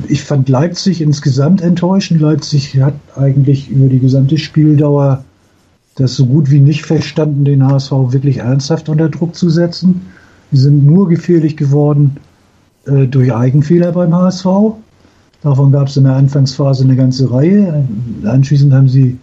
[0.08, 2.20] ich fand Leipzig insgesamt enttäuschend.
[2.20, 5.24] Leipzig hat eigentlich über die gesamte Spieldauer
[5.96, 10.02] das so gut wie nicht verstanden, den HSV wirklich ernsthaft unter Druck zu setzen.
[10.52, 12.18] Die sind nur gefährlich geworden
[12.86, 14.46] äh, durch Eigenfehler beim HSV.
[15.44, 17.86] Davon gab es in der Anfangsphase eine ganze Reihe.
[18.24, 19.18] Anschließend haben sie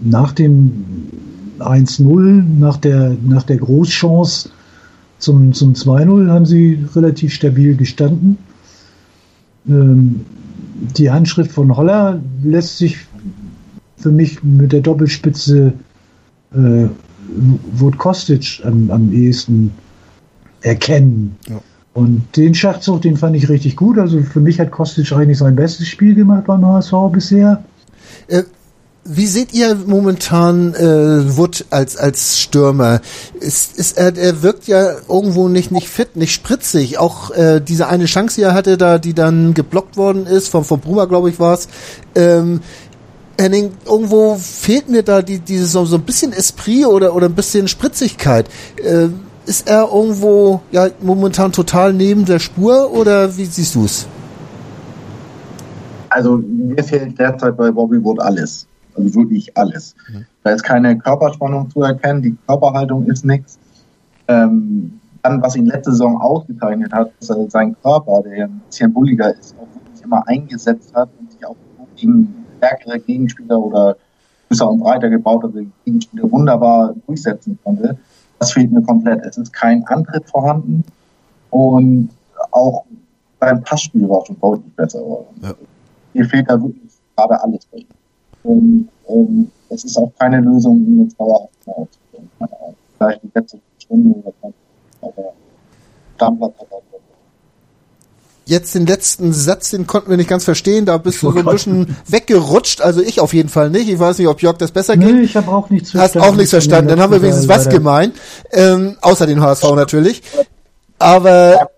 [0.00, 0.84] nach dem
[1.58, 4.50] 1-0, nach der, nach der Großchance
[5.18, 8.36] zum, zum 2-0, haben sie relativ stabil gestanden.
[9.66, 10.20] Ähm,
[10.96, 12.98] die Handschrift von Holler lässt sich
[13.96, 15.72] für mich mit der Doppelspitze
[16.52, 16.86] äh,
[17.72, 19.72] Wut Kostic am, am ehesten
[20.60, 21.36] erkennen.
[21.48, 21.60] Ja.
[21.94, 23.98] Und den Schachzug, den fand ich richtig gut.
[23.98, 27.62] Also für mich hat Kostic eigentlich sein bestes Spiel gemacht beim HSV bisher.
[28.28, 28.44] Äh,
[29.04, 33.00] wie seht ihr momentan äh, Wood als als Stürmer?
[33.40, 36.98] Ist, ist er, er wirkt ja irgendwo nicht nicht fit, nicht spritzig.
[36.98, 40.64] Auch äh, diese eine Chance, die er hatte, da die dann geblockt worden ist vom
[40.64, 41.68] vom Bruma, glaube ich, war es.
[42.14, 42.60] Ähm,
[43.38, 47.34] Henning, irgendwo fehlt mir da die dieses so, so ein bisschen Esprit oder oder ein
[47.34, 48.46] bisschen Spritzigkeit.
[48.76, 49.08] Äh,
[49.46, 54.06] ist er irgendwo ja momentan total neben der Spur oder wie siehst du es?
[56.10, 58.66] Also mir fehlt derzeit bei Bobby Wood alles.
[58.94, 59.94] Also wirklich alles.
[60.10, 60.26] Mhm.
[60.44, 63.58] Da ist keine Körperspannung zu erkennen, die Körperhaltung ist nichts.
[64.28, 68.92] Ähm, dann, was ihn letzte Saison ausgezeichnet hat, ist also sein Körper, der ein bisschen
[68.92, 71.56] bulliger ist, auch wirklich immer eingesetzt hat und sich auch
[71.96, 73.96] gegen stärkere Gegenspieler oder
[74.48, 77.96] größer und breiter gebaut, also Gegenspieler wunderbar durchsetzen konnte.
[78.42, 79.24] Das fehlt mir komplett.
[79.24, 80.82] Es ist kein Antritt vorhanden
[81.50, 82.08] und
[82.50, 82.84] auch
[83.38, 85.00] beim Passspiel war schon deutlich besser.
[85.42, 85.54] Ja.
[86.12, 87.86] Hier fehlt da wirklich gerade alles bei ihm.
[88.42, 92.28] Und ähm, es ist auch keine Lösung, ihn jetzt dauerhaft auszuführen.
[92.98, 94.52] Vielleicht die letzte Stunde oder so.
[95.02, 95.32] Aber
[96.16, 96.91] Stammplatz hat er
[98.44, 100.84] Jetzt den letzten Satz, den konnten wir nicht ganz verstehen.
[100.84, 102.80] Da bist du so ein bisschen weggerutscht.
[102.80, 103.88] Also ich auf jeden Fall nicht.
[103.88, 105.14] Ich weiß nicht, ob Jörg das besser geht.
[105.14, 106.20] Nee, ich habe auch nichts verstanden.
[106.20, 106.88] Hast auch nichts verstanden.
[106.88, 108.16] Dann haben wir wenigstens was gemeint.
[108.50, 110.22] Ähm, außer den HSV natürlich.
[110.98, 111.68] Aber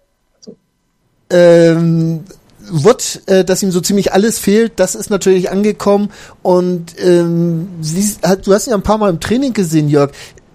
[1.31, 2.25] ähm,
[2.71, 6.11] wird, äh, dass ihm so ziemlich alles fehlt, das ist natürlich angekommen.
[6.43, 10.13] Und ähm, du hast ihn ja ein paar Mal im Training gesehen, Jörg.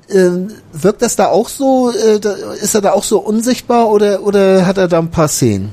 [0.09, 1.91] Ähm, wirkt das da auch so?
[1.91, 5.27] Äh, da, ist er da auch so unsichtbar oder, oder hat er da ein paar
[5.27, 5.71] Szenen?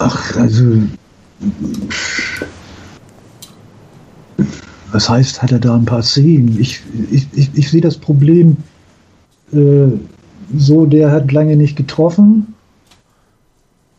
[0.00, 0.64] Ach, also.
[4.92, 6.58] Was heißt, hat er da ein paar Szenen?
[6.58, 8.56] Ich, ich, ich, ich sehe das Problem
[9.52, 9.88] äh,
[10.56, 12.54] so, der hat lange nicht getroffen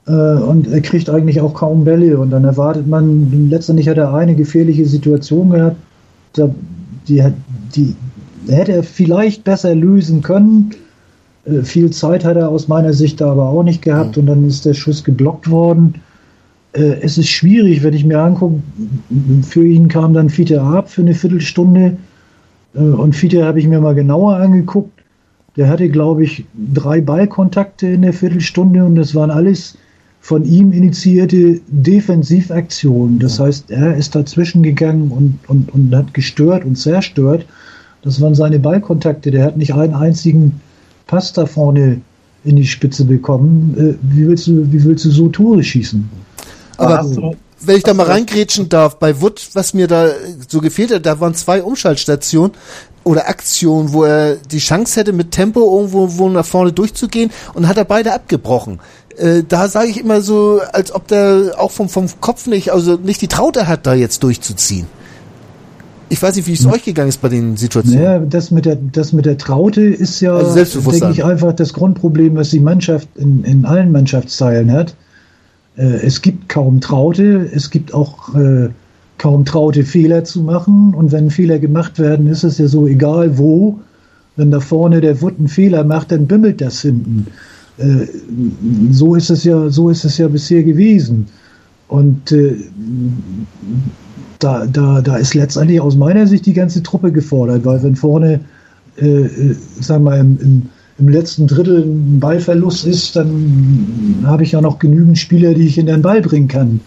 [0.07, 4.13] äh, und er kriegt eigentlich auch kaum Bälle und dann erwartet man, letztendlich hat er
[4.13, 5.77] eine gefährliche Situation gehabt,
[6.33, 6.49] da,
[7.07, 7.23] die,
[7.75, 7.95] die
[8.49, 10.71] hätte er vielleicht besser lösen können,
[11.63, 14.21] viel Zeit hat er aus meiner Sicht da aber auch nicht gehabt mhm.
[14.21, 15.95] und dann ist der Schuss geblockt worden.
[16.73, 18.61] Äh, es ist schwierig, wenn ich mir angucke,
[19.43, 21.97] für ihn kam dann Fiete ab für eine Viertelstunde
[22.75, 24.99] äh, und Fiete habe ich mir mal genauer angeguckt.
[25.57, 29.77] Der hatte, glaube ich, drei Ballkontakte in der Viertelstunde und das waren alles
[30.21, 33.19] von ihm initiierte Defensivaktion.
[33.19, 37.45] Das heißt, er ist dazwischen gegangen und, und, und hat gestört und zerstört.
[38.03, 39.31] Das waren seine Ballkontakte.
[39.31, 40.61] Der hat nicht einen einzigen
[41.11, 41.99] Pass da vorne
[42.45, 43.75] in die Spitze bekommen.
[43.77, 46.09] Äh, wie, willst du, wie willst du so Tore schießen?
[46.77, 50.07] Aber also, wenn ich da mal reingrätschen darf, bei Wood, was mir da
[50.47, 52.53] so gefehlt hat, da waren zwei Umschaltstationen
[53.03, 57.67] oder Aktionen, wo er die Chance hätte, mit Tempo irgendwo wo nach vorne durchzugehen und
[57.67, 58.79] hat er beide abgebrochen.
[59.17, 62.95] Äh, da sage ich immer so, als ob der auch vom, vom Kopf nicht, also
[62.95, 64.87] nicht die Traute hat, da jetzt durchzuziehen.
[66.11, 68.03] Ich weiß nicht, wie es euch gegangen ist bei den Situationen.
[68.03, 71.71] Ja, das mit der, das mit der Traute ist ja, also denke ich, einfach das
[71.71, 74.93] Grundproblem, was die Mannschaft in, in allen Mannschaftsteilen hat.
[75.77, 78.67] Äh, es gibt kaum Traute, es gibt auch äh,
[79.19, 80.93] kaum Traute, Fehler zu machen.
[80.93, 83.79] Und wenn Fehler gemacht werden, ist es ja so egal wo.
[84.35, 87.27] Wenn da vorne der Wut einen Fehler macht, dann bimmelt das hinten.
[87.77, 88.07] Äh,
[88.91, 91.27] so ist es ja, so ist es ja bisher gewesen.
[91.87, 92.57] Und äh,
[94.43, 98.39] da, da, da ist letztendlich aus meiner Sicht die ganze Truppe gefordert, weil wenn vorne,
[98.97, 104.53] äh, äh sagen wir im, im, im, letzten Drittel ein Ballverlust ist, dann habe ich
[104.53, 106.79] ja noch genügend Spieler, die ich in den Ball bringen kann.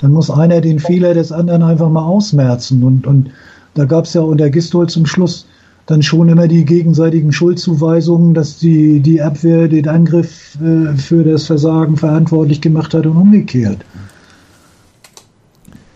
[0.00, 2.82] Dann muss einer den Fehler des anderen einfach mal ausmerzen.
[2.82, 3.30] Und, und
[3.74, 5.46] da gab es ja unter Gistol zum Schluss
[5.86, 11.46] dann schon immer die gegenseitigen Schuldzuweisungen, dass die, die Abwehr den Angriff äh, für das
[11.46, 13.78] Versagen verantwortlich gemacht hat und umgekehrt.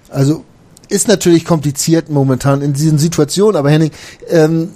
[0.09, 0.45] Also
[0.93, 3.91] ist natürlich kompliziert momentan in diesen Situationen, aber Henning,
[4.29, 4.71] ähm,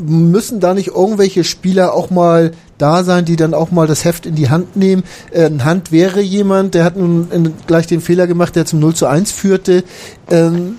[0.00, 4.26] müssen da nicht irgendwelche Spieler auch mal da sein, die dann auch mal das Heft
[4.26, 5.02] in die Hand nehmen?
[5.32, 7.28] Äh, ein Hand wäre jemand, der hat nun
[7.66, 9.82] gleich den Fehler gemacht, der zum 0 zu 1 führte.
[10.30, 10.76] Ähm,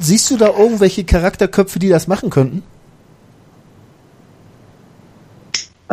[0.00, 2.62] siehst du da irgendwelche Charakterköpfe, die das machen könnten?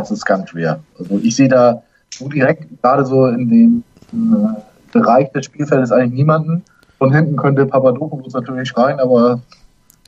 [0.05, 0.81] das ist ganz schwer.
[0.99, 6.13] Also ich sehe da so direkt, gerade so in dem äh, Bereich des Spielfeldes eigentlich
[6.13, 6.63] niemanden.
[6.97, 9.41] Von hinten könnte Papadopoulos natürlich schreien, aber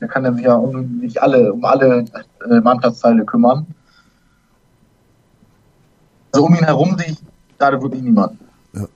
[0.00, 2.04] der kann sich ja um nicht alle, um alle
[2.48, 3.66] äh, Mannschaftsteile kümmern.
[6.32, 7.18] Also um ihn herum sehe ich
[7.58, 8.38] gerade wirklich niemanden.
[8.74, 8.86] Ja.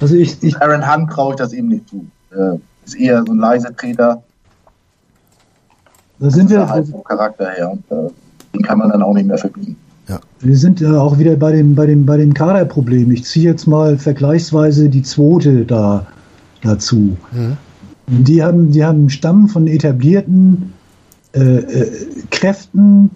[0.00, 2.06] Also ich, ich Aaron Hunt traue ich das eben nicht zu.
[2.30, 4.22] Äh, ist eher so ein leise Treter.
[6.18, 8.10] Da sind wir halt vom Charakter her und äh,
[8.54, 9.76] den kann man dann auch nicht mehr verbieten.
[10.08, 10.20] Ja.
[10.40, 13.10] Wir sind ja auch wieder bei dem, bei dem, bei dem Kaderproblem.
[13.10, 16.06] Ich ziehe jetzt mal vergleichsweise die zweite da
[16.66, 17.16] dazu.
[17.32, 17.56] Mhm.
[18.08, 20.72] Die haben, die haben einen Stamm von etablierten
[21.34, 21.90] äh, äh,
[22.30, 23.10] Kräften,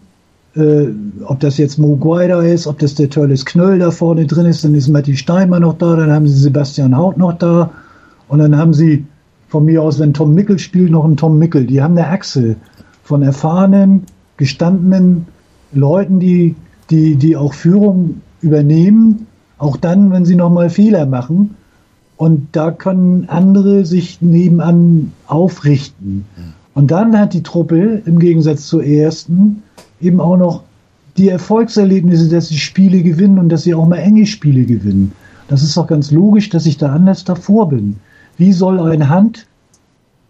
[0.57, 0.87] äh,
[1.25, 4.65] ob das jetzt Mo Guaida ist, ob das der Törles Knöll da vorne drin ist,
[4.65, 7.71] dann ist Matti Steinmann noch da, dann haben sie Sebastian Haut noch da
[8.27, 9.05] und dann haben sie
[9.49, 11.67] von mir aus, wenn Tom Mickel spielt, noch einen Tom Mickel.
[11.67, 12.57] Die haben eine Achse
[13.03, 14.05] von erfahrenen,
[14.37, 15.27] gestandenen
[15.73, 16.55] Leuten, die
[16.91, 19.27] die, die auch Führung übernehmen,
[19.59, 21.57] auch dann, wenn sie nochmal Fehler machen.
[22.21, 26.27] Und da können andere sich nebenan aufrichten.
[26.75, 29.63] Und dann hat die Truppe im Gegensatz zur ersten
[30.03, 30.65] eben auch noch
[31.17, 35.13] die Erfolgserlebnisse, dass sie Spiele gewinnen und dass sie auch mal enge Spiele gewinnen.
[35.49, 37.97] Das ist doch ganz logisch, dass ich da anders davor bin.
[38.37, 39.47] Wie soll ein Hand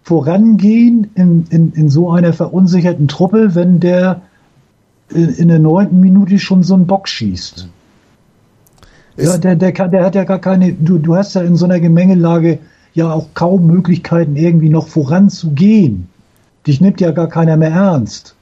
[0.05, 4.23] vorangehen in, in, in so einer verunsicherten Truppe, wenn der
[5.09, 7.69] in der neunten Minute schon so einen Bock schießt.
[9.23, 11.65] Ja, der, der, kann, der hat ja gar keine, du, du hast ja in so
[11.65, 12.59] einer Gemengelage
[12.95, 16.09] ja auch kaum Möglichkeiten, irgendwie noch voranzugehen.
[16.67, 18.35] Dich nimmt ja gar keiner mehr ernst,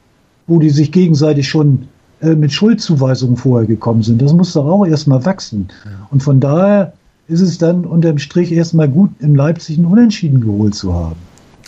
[0.47, 1.89] wo die sich gegenseitig schon
[2.21, 4.23] äh, mit Schuldzuweisungen vorher gekommen sind.
[4.23, 5.69] Das muss doch auch erstmal wachsen.
[5.85, 5.91] Ja.
[6.11, 6.93] Und von daher
[7.29, 11.17] ist es dann unterm Strich erstmal gut, in Leipzig einen Unentschieden geholt zu haben.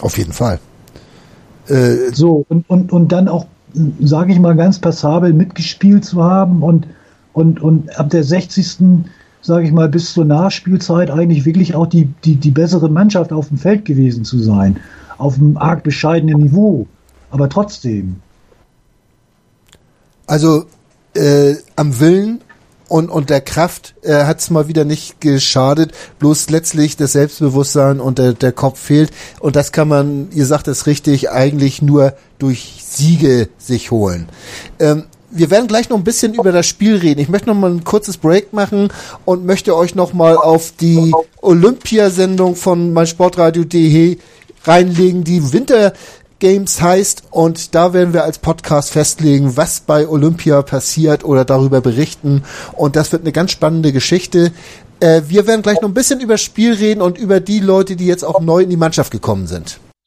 [0.01, 0.59] Auf jeden Fall.
[1.69, 3.47] Äh, so, und, und, und dann auch
[4.01, 6.87] sage ich mal, ganz passabel mitgespielt zu haben und,
[7.33, 8.79] und, und ab der 60.
[9.43, 13.49] sage ich mal, bis zur Nachspielzeit eigentlich wirklich auch die, die, die bessere Mannschaft auf
[13.49, 14.79] dem Feld gewesen zu sein.
[15.19, 16.87] Auf einem arg bescheidenen Niveau.
[17.31, 18.17] Aber trotzdem.
[20.27, 20.65] Also
[21.15, 22.41] äh, am Willen
[22.91, 25.93] und, und der Kraft äh, hat es mal wieder nicht geschadet.
[26.19, 29.13] Bloß letztlich das Selbstbewusstsein und der, der Kopf fehlt.
[29.39, 34.29] Und das kann man, ihr sagt es richtig, eigentlich nur durch Siege sich holen.
[34.81, 37.21] Ähm, wir werden gleich noch ein bisschen über das Spiel reden.
[37.21, 38.89] Ich möchte noch mal ein kurzes Break machen
[39.25, 44.19] und möchte euch noch mal auf die Olympiasendung von meinsportradio.de
[44.65, 45.93] reinlegen, die Winter
[46.39, 51.81] Games heißt und da werden wir als Podcast festlegen, was bei Olympia passiert oder darüber
[51.81, 54.51] berichten und das wird eine ganz spannende Geschichte.
[55.01, 58.07] Äh, wir werden gleich noch ein bisschen über Spiel reden und über die Leute, die
[58.07, 59.81] jetzt auch neu in die Mannschaft gekommen sind.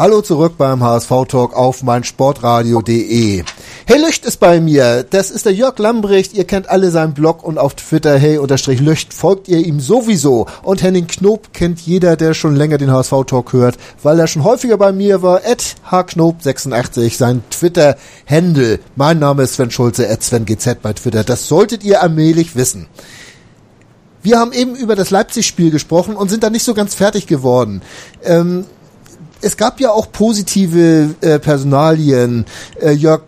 [0.00, 3.44] Hallo zurück beim HSV-Talk auf meinsportradio.de.
[3.84, 5.02] Hey Lücht ist bei mir.
[5.02, 6.32] Das ist der Jörg Lambrecht.
[6.32, 10.46] Ihr kennt alle seinen Blog und auf Twitter hey-lücht folgt ihr ihm sowieso.
[10.62, 14.78] Und Henning Knob kennt jeder, der schon länger den HSV-Talk hört, weil er schon häufiger
[14.78, 15.42] bei mir war.
[15.44, 18.80] At hknob86, sein Twitter-Händel.
[18.96, 21.24] Mein Name ist Sven Schulze, at SvenGZ bei Twitter.
[21.24, 22.86] Das solltet ihr allmählich wissen.
[24.22, 27.82] Wir haben eben über das Leipzig-Spiel gesprochen und sind da nicht so ganz fertig geworden.
[28.24, 28.64] Ähm,
[29.40, 32.44] es gab ja auch positive äh, Personalien.
[32.80, 33.22] Äh, Jörg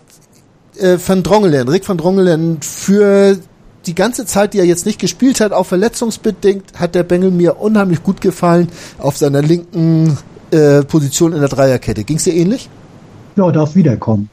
[0.79, 3.39] äh, van Drongelen, Rick van Drongelen, für
[3.87, 7.61] die ganze Zeit, die er jetzt nicht gespielt hat, auch verletzungsbedingt, hat der Bengel mir
[7.61, 10.19] unheimlich gut gefallen auf seiner linken
[10.51, 12.05] äh, Position in der Dreierkette.
[12.05, 12.69] Ging es dir ähnlich?
[13.37, 14.29] Ja, darf wiederkommen.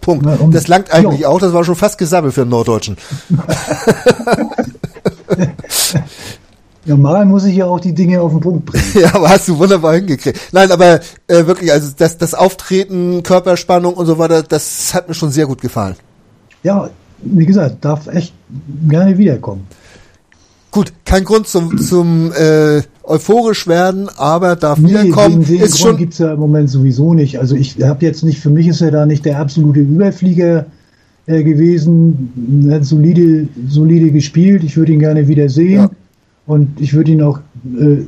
[0.00, 0.26] Punkt.
[0.26, 1.28] Ja, das langt eigentlich jo.
[1.28, 2.96] auch, das war schon fast Gesabbel für einen Norddeutschen.
[6.84, 8.84] Ja, mal muss ich ja auch die Dinge auf den Punkt bringen.
[9.00, 10.38] ja, aber hast du wunderbar hingekriegt.
[10.52, 15.14] Nein, aber äh, wirklich, also das, das Auftreten, Körperspannung und so weiter, das hat mir
[15.14, 15.94] schon sehr gut gefallen.
[16.64, 16.90] Ja,
[17.22, 18.34] wie gesagt, darf echt
[18.88, 19.66] gerne wiederkommen.
[20.72, 25.44] Gut, kein Grund zum, zum äh, euphorisch werden, aber darf nee, wiederkommen.
[25.44, 27.38] Den, den ist Grund schon gibt's ja im Moment sowieso nicht.
[27.38, 30.66] Also ich habe jetzt nicht, für mich ist er da nicht der absolute Überflieger
[31.26, 32.66] äh, gewesen.
[32.68, 34.64] Er hat solide, solide gespielt.
[34.64, 35.82] Ich würde ihn gerne wieder sehen.
[35.82, 35.90] Ja.
[36.46, 37.98] Und ich würde ihn auch äh,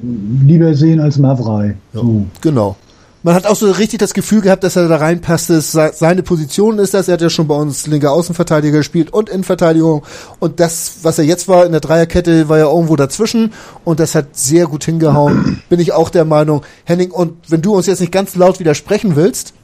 [0.45, 1.77] lieber sehen als Mavrei.
[1.93, 2.27] Ja, so.
[2.41, 2.77] Genau.
[3.25, 5.49] Man hat auch so richtig das Gefühl gehabt, dass er da reinpasst.
[5.49, 7.09] Dass seine Position ist das.
[7.09, 10.03] Er hat ja schon bei uns linker Außenverteidiger gespielt und Innenverteidigung.
[10.41, 13.55] Und das, was er jetzt war in der Dreierkette, war ja irgendwo dazwischen.
[13.83, 15.63] Und das hat sehr gut hingehauen.
[15.71, 16.65] Bin ich auch der Meinung.
[16.85, 19.55] Henning, und wenn du uns jetzt nicht ganz laut widersprechen willst.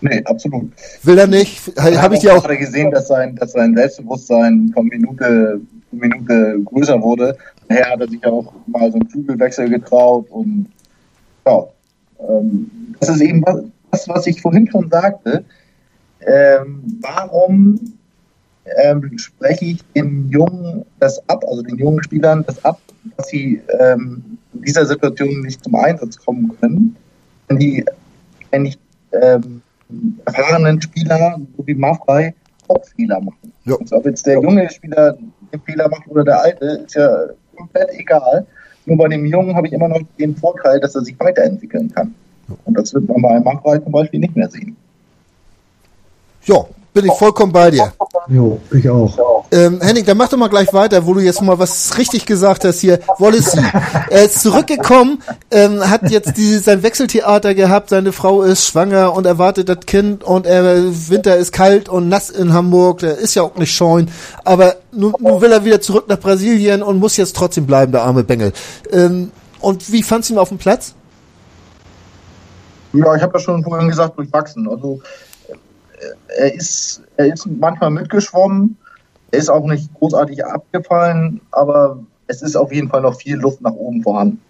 [0.00, 0.70] Nee, absolut.
[1.02, 1.60] Will er nicht?
[1.76, 7.00] Habe ich dir auch gerade gesehen, dass sein, dass sein Selbstbewusstsein von Minute Minute größer
[7.02, 7.36] wurde.
[7.68, 10.66] Daher hat er sich auch mal so einen Flügelwechsel getraut und
[11.46, 11.66] ja,
[12.28, 12.70] ähm,
[13.00, 13.44] das ist eben
[13.90, 15.44] was, was ich vorhin schon sagte.
[16.26, 17.80] Ähm, warum
[18.76, 22.80] ähm, spreche ich den Jungen das ab, also den jungen Spielern das ab,
[23.16, 26.96] dass sie ähm, in dieser Situation nicht zum Einsatz kommen können,
[27.48, 27.84] wenn die,
[28.50, 28.76] wenn die
[29.12, 29.62] ähm,
[30.26, 32.34] erfahrenen Spieler, so wie Maffrey,
[32.68, 33.52] auch Fehler machen.
[33.64, 33.76] Ja.
[33.80, 35.16] Also ob jetzt der junge Spieler
[35.52, 38.46] den Fehler macht oder der alte, ist ja komplett egal.
[38.86, 42.14] Nur bei dem Jungen habe ich immer noch den Vorteil, dass er sich weiterentwickeln kann.
[42.64, 44.76] Und das wird man bei einem Machbreit zum Beispiel nicht mehr sehen.
[46.44, 47.92] Ja, bin ich vollkommen bei dir.
[48.28, 49.37] Jo, ich auch.
[49.50, 52.64] Ähm, Henning, dann mach doch mal gleich weiter, wo du jetzt mal was richtig gesagt
[52.64, 53.00] hast hier.
[53.18, 53.56] Wallace,
[54.10, 59.26] er ist zurückgekommen, ähm, hat jetzt diese, sein Wechseltheater gehabt, seine Frau ist schwanger und
[59.26, 63.42] erwartet das Kind und er, Winter ist kalt und nass in Hamburg, der ist ja
[63.42, 64.10] auch nicht scheuen,
[64.44, 68.02] aber nun, nun will er wieder zurück nach Brasilien und muss jetzt trotzdem bleiben, der
[68.02, 68.52] arme Bengel.
[68.92, 70.94] Ähm, und wie fandst du ihn auf dem Platz?
[72.92, 74.68] Ja, ich habe ja schon vorhin gesagt, durchwachsen.
[74.68, 75.00] Also
[76.36, 78.76] er ist, er ist manchmal mitgeschwommen,
[79.30, 83.60] er ist auch nicht großartig abgefallen, aber es ist auf jeden Fall noch viel Luft
[83.60, 84.40] nach oben vorhanden.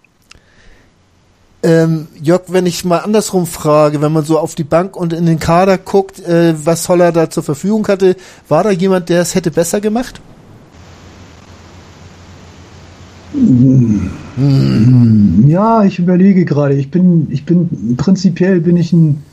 [1.63, 5.27] Ähm, Jörg, wenn ich mal andersrum frage, wenn man so auf die Bank und in
[5.27, 8.15] den Kader guckt, äh, was Holler da zur Verfügung hatte,
[8.49, 10.21] war da jemand, der es hätte besser gemacht?
[15.47, 16.75] Ja, ich überlege gerade.
[16.75, 19.25] Ich bin, ich bin prinzipiell bin ich ein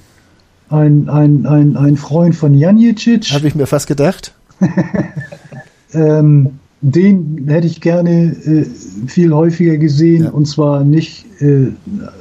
[0.69, 3.31] ein, ein, ein, ein Freund von Janicic.
[3.31, 4.33] Habe ich mir fast gedacht.
[5.93, 8.65] ähm, den hätte ich gerne äh,
[9.07, 10.29] viel häufiger gesehen ja.
[10.29, 11.67] und zwar nicht äh,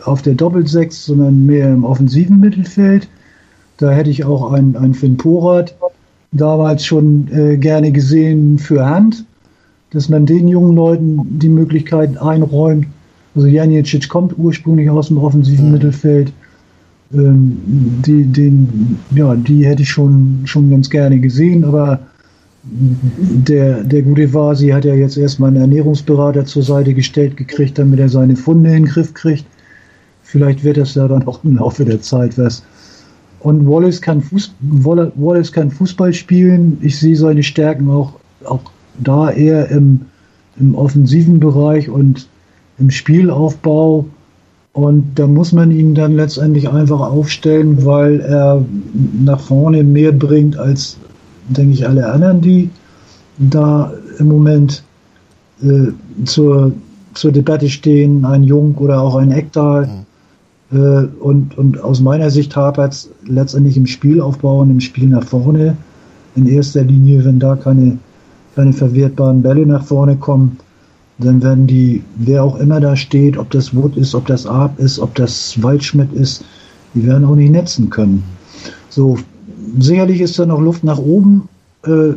[0.04, 3.08] auf der Doppelsechs, sondern mehr im offensiven Mittelfeld.
[3.76, 5.74] Da hätte ich auch einen, einen Finn Porat
[6.32, 9.24] damals schon äh, gerne gesehen für Hand,
[9.90, 12.86] dass man den jungen Leuten die Möglichkeit einräumt.
[13.34, 15.72] Also Janicic kommt ursprünglich aus dem offensiven ja.
[15.72, 16.32] Mittelfeld
[17.12, 17.58] ähm,
[18.04, 22.00] die, den, ja, die hätte ich schon, schon ganz gerne gesehen, aber
[22.66, 28.00] der, der gute Vasi hat ja jetzt erstmal einen Ernährungsberater zur Seite gestellt gekriegt, damit
[28.00, 29.44] er seine Funde in den Griff kriegt.
[30.22, 32.62] Vielleicht wird das ja dann auch im Laufe der Zeit was.
[33.40, 36.78] Und Wallace kann, Fuß, Wallace kann Fußball spielen.
[36.80, 38.62] Ich sehe seine Stärken auch, auch
[38.98, 40.00] da eher im,
[40.58, 42.26] im offensiven Bereich und
[42.78, 44.06] im Spielaufbau.
[44.72, 48.64] Und da muss man ihn dann letztendlich einfach aufstellen, weil er
[49.22, 50.96] nach vorne mehr bringt als,
[51.48, 52.70] denke ich, alle anderen, die
[53.38, 54.82] da im Moment
[55.62, 55.88] äh,
[56.24, 56.72] zur,
[57.14, 60.04] zur Debatte stehen, ein Jung oder auch ein Ektal.
[60.70, 60.78] Mhm.
[60.78, 65.24] Äh, und, und aus meiner Sicht hapert es letztendlich im Spielaufbau und im Spiel nach
[65.24, 65.76] vorne.
[66.36, 67.98] In erster Linie, wenn da keine,
[68.56, 70.58] keine verwertbaren Bälle nach vorne kommen,
[71.18, 74.78] dann werden die, wer auch immer da steht, ob das Wood ist, ob das Arp
[74.80, 76.44] ist, ob das Waldschmidt ist,
[76.94, 78.24] die werden auch nicht netzen können.
[78.88, 79.16] So,
[79.78, 81.48] sicherlich ist da noch Luft nach oben.
[81.86, 82.14] Äh,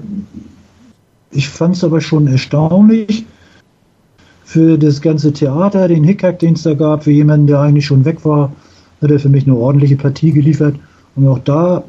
[1.32, 3.26] ich fand es aber schon erstaunlich
[4.44, 8.06] für das ganze Theater, den Hickhack, den es da gab, für jemanden, der eigentlich schon
[8.06, 8.52] weg war,
[9.02, 10.76] hat er für mich eine ordentliche Partie geliefert.
[11.16, 11.84] Und auch da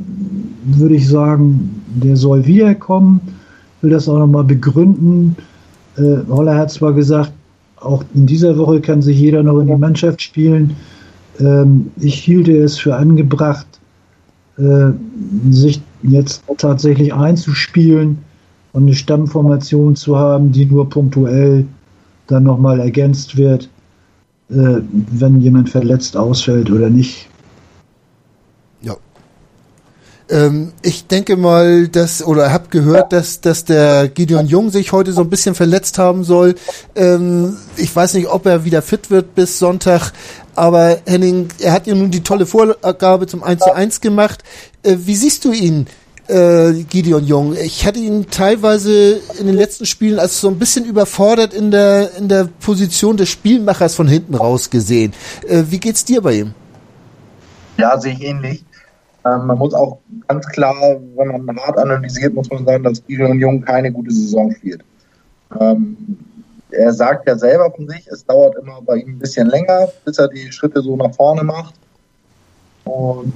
[0.64, 3.20] würde ich sagen, der soll wiederkommen,
[3.80, 5.36] will das auch nochmal begründen.
[5.96, 7.32] Äh, Holler hat zwar gesagt,
[7.76, 10.74] auch in dieser Woche kann sich jeder noch in die Mannschaft spielen.
[11.38, 13.77] Ähm, ich hielte es für angebracht,
[14.58, 14.92] äh,
[15.50, 18.18] sich jetzt tatsächlich einzuspielen
[18.72, 21.66] und eine Stammformation zu haben, die nur punktuell
[22.26, 23.68] dann nochmal ergänzt wird,
[24.50, 27.28] äh, wenn jemand verletzt ausfällt oder nicht.
[30.30, 35.12] Ähm, ich denke mal, dass, oder habe gehört, dass, dass der Gideon Jung sich heute
[35.12, 36.54] so ein bisschen verletzt haben soll.
[36.94, 40.12] Ähm, ich weiß nicht, ob er wieder fit wird bis Sonntag,
[40.54, 44.42] aber Henning, er hat ja nun die tolle Vorgabe zum 1 zu 1 gemacht.
[44.82, 45.86] Äh, wie siehst du ihn?
[46.26, 47.56] Äh, Gideon Jung.
[47.56, 52.16] Ich hatte ihn teilweise in den letzten Spielen als so ein bisschen überfordert in der
[52.18, 55.14] in der Position des Spielmachers von hinten raus gesehen.
[55.48, 56.54] Äh, wie geht's dir bei ihm?
[57.78, 58.62] Ja, sehe ich ähnlich.
[59.24, 60.74] Ähm, man muss auch ganz klar,
[61.16, 64.82] wenn man hart analysiert, muss man sagen, dass Gideon Jung keine gute Saison spielt.
[65.58, 65.96] Ähm,
[66.70, 70.18] er sagt ja selber von sich, es dauert immer bei ihm ein bisschen länger, bis
[70.18, 71.74] er die Schritte so nach vorne macht.
[72.84, 73.32] Und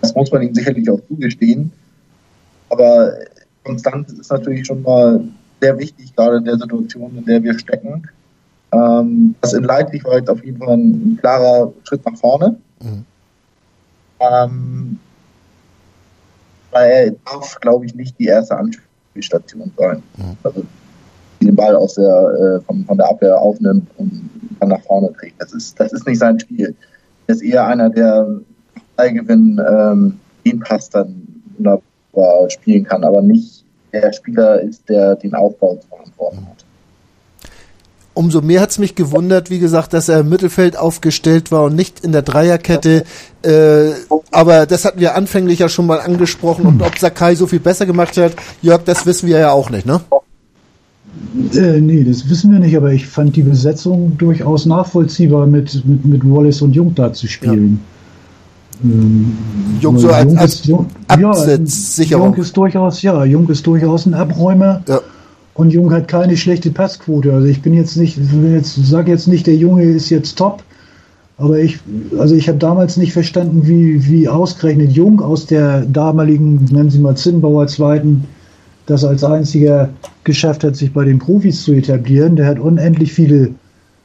[0.00, 1.72] das muss man ihm sicherlich auch zugestehen.
[2.68, 3.14] Aber
[3.64, 5.22] Konstanz ist natürlich schon mal
[5.60, 8.08] sehr wichtig, gerade in der Situation, in der wir stecken.
[8.72, 12.56] Ähm, das in Leipzig war jetzt auf jeden Fall ein klarer Schritt nach vorne.
[12.82, 13.04] Mhm.
[14.20, 14.98] Ähm,
[16.70, 20.02] weil er darf, glaube ich, nicht die erste Anspielstation sein.
[20.16, 20.36] Mhm.
[20.42, 20.64] Also
[21.40, 25.40] den Ball aus der, äh, von, von der Abwehr aufnimmt und dann nach vorne trägt.
[25.40, 26.74] Das ist, das ist nicht sein Spiel.
[27.26, 28.28] Er ist eher einer, der
[28.96, 35.34] Ballgewinn ähm, den Pass dann wunderbar spielen kann, aber nicht der Spieler ist, der den
[35.34, 36.59] Aufbau zu verantworten hat
[38.20, 41.74] umso mehr hat es mich gewundert, wie gesagt, dass er im Mittelfeld aufgestellt war und
[41.74, 43.04] nicht in der Dreierkette.
[43.42, 43.92] Äh,
[44.30, 46.66] aber das hatten wir anfänglich ja schon mal angesprochen.
[46.66, 49.86] Und ob Sakai so viel besser gemacht hat, Jörg, das wissen wir ja auch nicht,
[49.86, 50.02] ne?
[51.54, 56.04] Äh, nee, das wissen wir nicht, aber ich fand die Besetzung durchaus nachvollziehbar, mit, mit,
[56.04, 57.80] mit Wallace und Jung da zu spielen.
[58.84, 58.90] Ja.
[58.90, 59.38] Ähm,
[59.80, 61.56] Jung so als, als Jung, ja,
[62.04, 64.82] Jung ist durchaus, ja, Jung ist durchaus ein Abräumer.
[64.86, 65.00] Ja.
[65.60, 67.34] Und Jung hat keine schlechte Passquote.
[67.34, 68.18] Also ich bin jetzt nicht,
[68.50, 70.62] jetzt sage jetzt nicht, der Junge ist jetzt top.
[71.36, 71.78] Aber ich,
[72.18, 76.98] also ich habe damals nicht verstanden, wie, wie ausgerechnet Jung aus der damaligen, nennen Sie
[76.98, 78.24] mal Zinnbauer zweiten,
[78.86, 79.90] das als einziger
[80.24, 82.36] geschafft hat, sich bei den Profis zu etablieren.
[82.36, 83.50] Der hat unendlich viele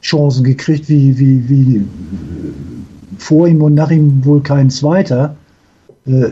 [0.01, 1.85] Chancen gekriegt, wie, wie, wie
[3.17, 5.37] vor ihm und nach ihm wohl kein zweiter.
[6.05, 6.31] Äh,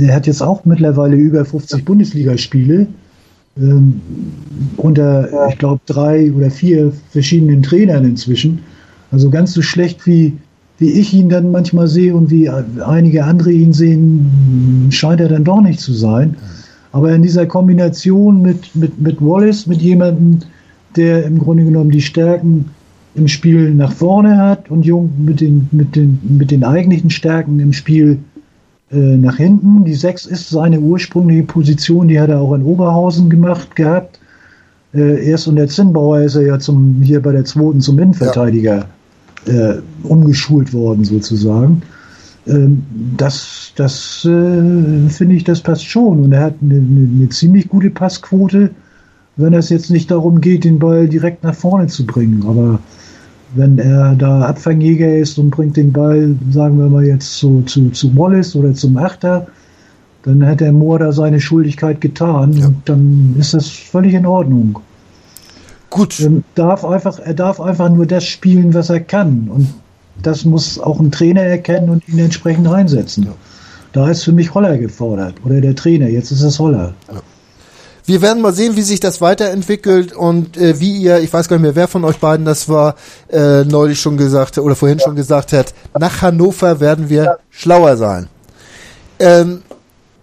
[0.00, 2.88] der hat jetzt auch mittlerweile über 50 Bundesligaspiele
[3.58, 4.00] ähm,
[4.76, 8.60] unter, ich glaube, drei oder vier verschiedenen Trainern inzwischen.
[9.10, 10.32] Also ganz so schlecht wie,
[10.78, 15.44] wie ich ihn dann manchmal sehe und wie einige andere ihn sehen, scheint er dann
[15.44, 16.36] doch nicht zu sein.
[16.92, 20.40] Aber in dieser Kombination mit, mit, mit Wallace, mit jemandem,
[20.96, 22.66] der im Grunde genommen die Stärken
[23.14, 27.60] im Spiel nach vorne hat und Jung mit den, mit den, mit den eigentlichen Stärken
[27.60, 28.18] im Spiel
[28.90, 29.84] äh, nach hinten.
[29.84, 34.20] Die 6 ist seine ursprüngliche Position, die hat er auch in Oberhausen gemacht gehabt.
[34.94, 38.86] Äh, erst unter Zinnbauer ist er ja zum, hier bei der zweiten zum Innenverteidiger
[39.46, 39.52] ja.
[39.52, 41.82] äh, umgeschult worden, sozusagen.
[42.46, 42.84] Ähm,
[43.16, 46.24] das das äh, finde ich, das passt schon.
[46.24, 48.70] Und er hat eine, eine, eine ziemlich gute Passquote,
[49.36, 52.42] wenn es jetzt nicht darum geht, den Ball direkt nach vorne zu bringen.
[52.48, 52.80] Aber
[53.54, 57.90] wenn er da Abfangjäger ist und bringt den Ball, sagen wir mal jetzt zu, zu,
[57.90, 59.46] zu Wallace oder zum Achter,
[60.22, 62.66] dann hat der Moore da seine Schuldigkeit getan ja.
[62.66, 64.80] und dann ist das völlig in Ordnung.
[65.90, 66.18] Gut.
[66.20, 69.48] Er darf, einfach, er darf einfach nur das spielen, was er kann.
[69.48, 69.68] Und
[70.22, 73.24] das muss auch ein Trainer erkennen und ihn entsprechend einsetzen.
[73.24, 73.34] Ja.
[73.92, 75.34] Da ist für mich Holler gefordert.
[75.44, 76.92] Oder der Trainer, jetzt ist es Holler.
[77.10, 77.22] Ja.
[78.06, 81.56] Wir werden mal sehen, wie sich das weiterentwickelt und äh, wie ihr, ich weiß gar
[81.56, 82.94] nicht mehr, wer von euch beiden das war,
[83.28, 88.28] äh, neulich schon gesagt oder vorhin schon gesagt hat, nach Hannover werden wir schlauer sein.
[89.18, 89.62] Ähm,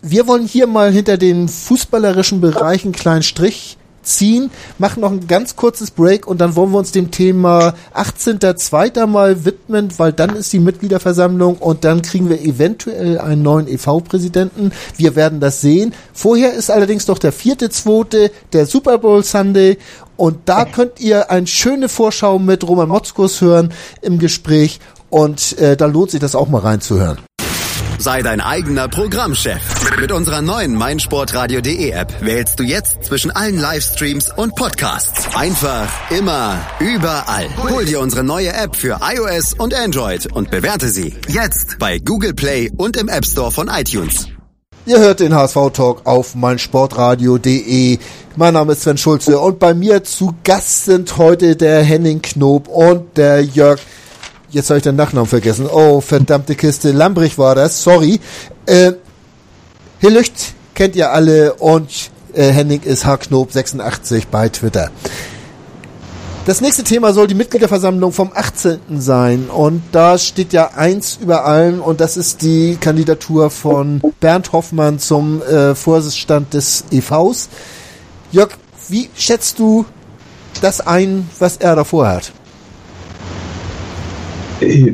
[0.01, 5.55] wir wollen hier mal hinter den fußballerischen Bereichen kleinen Strich ziehen, machen noch ein ganz
[5.55, 9.07] kurzes Break und dann wollen wir uns dem Thema 18.02.
[9.07, 14.71] mal widmen, weil dann ist die Mitgliederversammlung und dann kriegen wir eventuell einen neuen EV-Präsidenten.
[14.97, 15.93] Wir werden das sehen.
[16.13, 19.77] Vorher ist allerdings doch der vierte, zweite, der Super Bowl Sunday
[20.15, 24.79] und da könnt ihr eine schöne Vorschau mit Roman Motzkus hören im Gespräch
[25.09, 27.19] und äh, da lohnt sich das auch mal reinzuhören.
[28.03, 29.61] Sei dein eigener Programmchef.
[29.97, 35.33] Mit unserer neuen meinsportradio.de App wählst du jetzt zwischen allen Livestreams und Podcasts.
[35.33, 37.47] Einfach, immer, überall.
[37.69, 42.33] Hol dir unsere neue App für iOS und Android und bewerte sie jetzt bei Google
[42.33, 44.27] Play und im App Store von iTunes.
[44.85, 47.99] Ihr hört den HSV-Talk auf meinsportradio.de.
[48.35, 52.67] Mein Name ist Sven Schulze und bei mir zu Gast sind heute der Henning Knob
[52.67, 53.79] und der Jörg
[54.53, 55.67] jetzt habe ich den Nachnamen vergessen.
[55.71, 56.91] Oh, verdammte Kiste.
[56.91, 58.19] Lambrich war das, sorry.
[58.65, 58.93] Äh,
[59.99, 64.91] Hillücht kennt ihr alle und äh, Henning ist Haarknob86 bei Twitter.
[66.45, 68.99] Das nächste Thema soll die Mitgliederversammlung vom 18.
[68.99, 69.45] sein.
[69.49, 74.99] Und da steht ja eins über allem und das ist die Kandidatur von Bernd Hoffmann
[74.99, 77.47] zum äh, Vorstand des EVs.
[78.31, 78.49] Jörg,
[78.89, 79.85] wie schätzt du
[80.61, 82.33] das ein, was er davor hat?
[84.61, 84.93] Äh,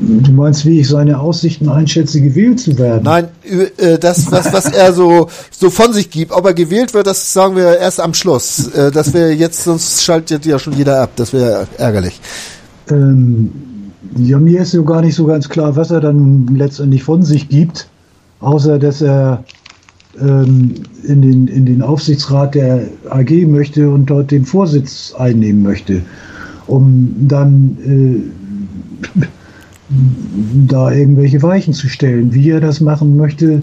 [0.00, 3.02] du meinst, wie ich seine Aussichten einschätze, gewählt zu werden?
[3.04, 3.28] Nein,
[3.76, 6.32] äh, das, was, was er so, so von sich gibt.
[6.32, 8.68] Ob er gewählt wird, das sagen wir erst am Schluss.
[8.68, 11.10] Äh, das wäre jetzt, sonst schaltet ja schon jeder ab.
[11.16, 12.20] Das wäre ärgerlich.
[12.90, 13.52] Ähm,
[14.16, 17.48] ja, mir ist so gar nicht so ganz klar, was er dann letztendlich von sich
[17.48, 17.88] gibt.
[18.40, 19.44] Außer, dass er
[20.18, 20.74] ähm,
[21.04, 26.02] in, den, in den Aufsichtsrat der AG möchte und dort den Vorsitz einnehmen möchte
[26.70, 28.22] um dann äh,
[30.68, 32.32] da irgendwelche Weichen zu stellen.
[32.32, 33.62] Wie er das machen möchte,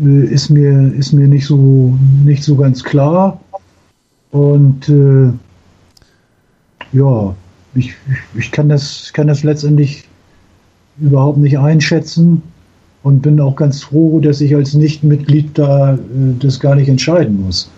[0.00, 3.40] äh, ist mir ist mir nicht so nicht so ganz klar.
[4.30, 5.30] Und äh,
[6.92, 7.34] ja,
[7.74, 7.94] ich,
[8.38, 10.04] ich kann das kann das letztendlich
[10.98, 12.42] überhaupt nicht einschätzen
[13.02, 15.98] und bin auch ganz froh, dass ich als Nichtmitglied da äh,
[16.38, 17.68] das gar nicht entscheiden muss.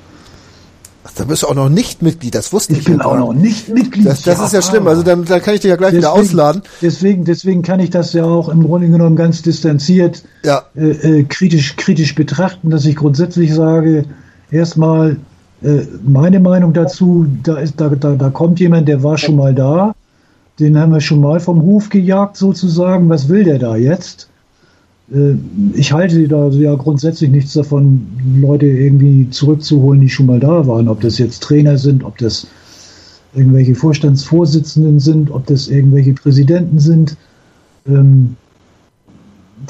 [1.16, 2.80] Da bist du auch noch nicht Mitglied, das wusste ich.
[2.80, 4.06] Ich bin auch noch nicht Mitglied.
[4.06, 6.12] Das, das ja, ist ja schlimm, also dann, dann kann ich dich ja gleich deswegen,
[6.12, 6.62] wieder ausladen.
[6.80, 10.62] Deswegen, deswegen kann ich das ja auch im Grunde genommen ganz distanziert ja.
[10.76, 14.04] äh, äh, kritisch, kritisch betrachten, dass ich grundsätzlich sage,
[14.50, 15.16] erstmal
[15.62, 19.54] äh, meine Meinung dazu, da, ist, da, da, da kommt jemand, der war schon mal
[19.54, 19.94] da,
[20.59, 24.28] den haben wir schon mal vom Hof gejagt sozusagen, was will der da jetzt?
[25.12, 25.34] Äh,
[25.74, 28.06] ich halte da ja grundsätzlich nichts davon,
[28.40, 30.88] Leute irgendwie zurückzuholen, die schon mal da waren.
[30.88, 32.46] Ob das jetzt Trainer sind, ob das
[33.34, 37.16] irgendwelche Vorstandsvorsitzenden sind, ob das irgendwelche Präsidenten sind,
[37.86, 38.36] ähm,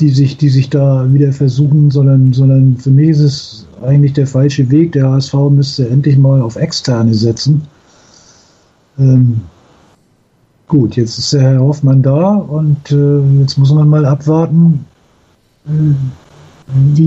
[0.01, 4.27] die, sich, die sich da wieder versuchen, sondern, sondern für mich ist es eigentlich der
[4.27, 4.93] falsche Weg.
[4.93, 7.63] Der HSV müsste endlich mal auf Externe setzen.
[8.99, 9.41] Ähm,
[10.69, 14.85] gut, jetzt ist der Herr Hoffmann da und äh, jetzt muss man mal abwarten,
[15.69, 17.07] wie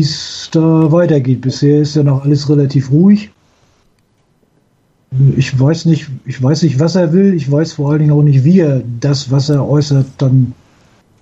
[0.00, 1.40] es da weitergeht.
[1.40, 3.30] Bisher ist ja noch alles relativ ruhig.
[5.36, 7.34] Ich weiß nicht, ich weiß nicht, was er will.
[7.34, 10.54] Ich weiß vor allen Dingen auch nicht, wie er das, was er äußert, dann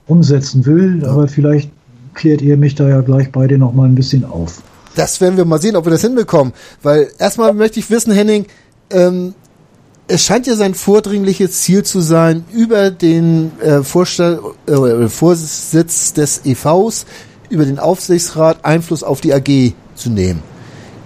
[0.07, 1.05] umsetzen will.
[1.05, 1.71] Aber vielleicht
[2.15, 4.63] klärt ihr mich da ja gleich beide noch mal ein bisschen auf.
[4.95, 6.53] Das werden wir mal sehen, ob wir das hinbekommen.
[6.83, 8.47] Weil erstmal möchte ich wissen, Henning,
[8.91, 9.35] ähm,
[10.11, 16.45] es scheint ja sein vordringliches Ziel zu sein, über den äh, Vorstand, äh, Vorsitz des
[16.45, 17.07] EVs,
[17.49, 20.43] über den Aufsichtsrat Einfluss auf die AG zu nehmen.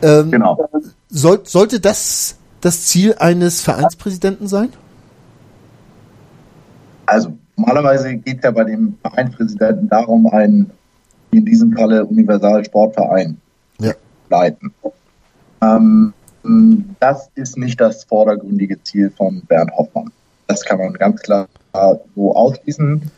[0.03, 0.69] Ähm, genau.
[1.09, 4.71] Soll, sollte das das Ziel eines Vereinspräsidenten sein?
[7.07, 10.71] Also normalerweise geht es ja bei dem Vereinspräsidenten darum, einen,
[11.31, 13.37] in diesem Falle Universalsportverein
[13.81, 13.93] ja.
[14.31, 14.73] leiten.
[15.61, 16.15] Ähm,
[17.01, 20.13] das ist nicht das vordergründige Ziel von Bernd Hoffmann.
[20.47, 21.49] Das kann man ganz klar
[22.15, 23.11] so ausschließen.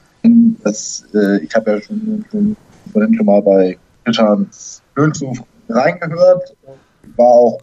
[0.62, 2.57] Das, äh, ich habe ja schon, schon
[2.93, 7.61] vorhin schon mal bei Christians Höchsthof reingehört und war auch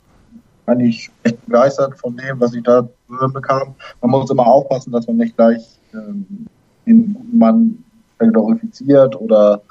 [0.66, 3.76] eigentlich echt begeistert von dem, was ich da hören bekam.
[4.01, 6.47] Man muss immer aufpassen, dass man nicht gleich ähm,
[6.86, 7.84] den guten Mann
[8.20, 9.61] glorifiziert oder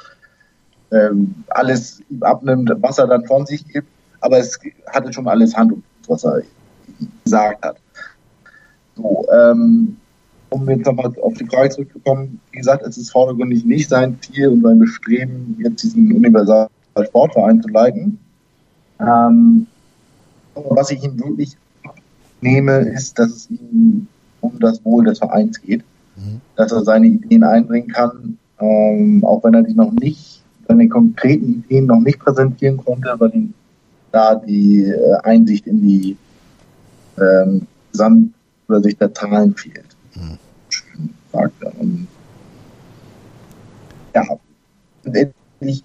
[0.90, 3.88] ähm, alles abnimmt, was er dann von sich gibt
[4.22, 6.42] aber es hatte schon alles Hand und Fuß, was er
[7.24, 7.76] gesagt hat.
[8.96, 9.96] So, ähm,
[10.50, 14.48] um jetzt nochmal auf die Frage zurückzukommen, wie gesagt, es ist vordergründig nicht sein Ziel
[14.48, 16.68] und sein Bestreben, jetzt diesen universalen
[17.04, 18.18] Sportverein zu leiten.
[19.00, 19.66] Ähm,
[20.54, 21.56] was ich ihm wirklich
[22.40, 24.06] nehme, ist, dass es ihm
[24.40, 25.82] um das Wohl des Vereins geht,
[26.16, 26.40] mhm.
[26.56, 31.64] dass er seine Ideen einbringen kann, ähm, auch wenn er die noch nicht, seine konkreten
[31.64, 33.54] Ideen noch nicht präsentieren konnte, weil ihm
[34.12, 36.16] da die äh, Einsicht in die
[37.18, 39.96] ähm, Gesamtübersicht der Zahlen fehlt.
[40.14, 40.38] Mhm.
[40.68, 41.64] Schön sagt.
[41.78, 42.06] Und,
[44.14, 44.22] ja,
[45.04, 45.82] letztendlich,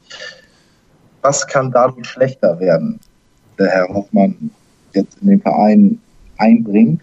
[1.22, 3.00] was kann dadurch schlechter werden,
[3.58, 4.52] der Herr Hoffmann
[4.94, 6.00] jetzt in den Verein
[6.38, 7.02] einbringt?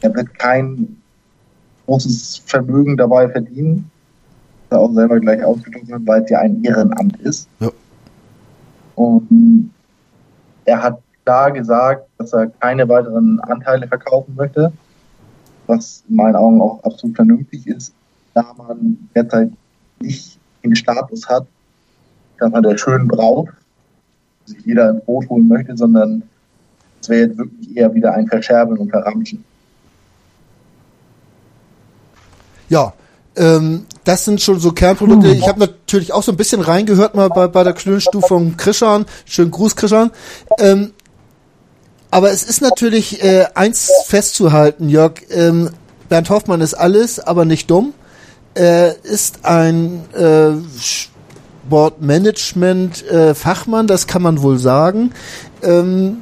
[0.00, 0.96] Er wird kein
[1.86, 3.90] großes Vermögen dabei verdienen,
[4.70, 7.48] er auch selber gleich ausgedrückt hat, weil es ja ein Ehrenamt ist.
[7.60, 7.70] Ja.
[8.94, 9.70] Und
[10.64, 14.72] er hat klar gesagt, dass er keine weiteren Anteile verkaufen möchte,
[15.66, 17.94] was in meinen Augen auch absolut vernünftig ist,
[18.34, 19.50] da man derzeit
[20.00, 21.46] nicht den Status hat,
[22.38, 23.48] dass man der schönen Braut,
[24.44, 26.22] sich jeder ins Boot holen möchte, sondern
[27.00, 29.44] es wäre jetzt wirklich eher wieder ein Verscherbeln und Verramschen.
[32.68, 32.92] Ja,
[33.36, 35.28] ähm, das sind schon so Kernprodukte.
[35.28, 39.04] Ich habe natürlich auch so ein bisschen reingehört mal bei, bei der Klönstufe von Krischan.
[39.24, 40.10] Schönen Gruß, Krischan.
[40.58, 40.92] Ähm,
[42.10, 45.20] aber es ist natürlich äh, eins festzuhalten, Jörg.
[45.30, 45.68] Ähm,
[46.08, 47.94] Bernd Hoffmann ist alles, aber nicht dumm.
[48.54, 50.52] Er ist ein äh,
[51.68, 55.12] Sportmanagement-Fachmann, äh, das kann man wohl sagen.
[55.62, 56.18] Ähm,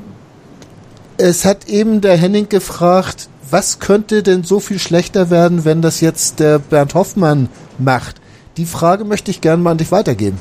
[1.16, 6.00] es hat eben der Henning gefragt, was könnte denn so viel schlechter werden, wenn das
[6.00, 7.48] jetzt der Bernd Hoffmann
[7.78, 8.19] macht?
[8.56, 10.38] Die Frage möchte ich gerne mal an dich weitergeben.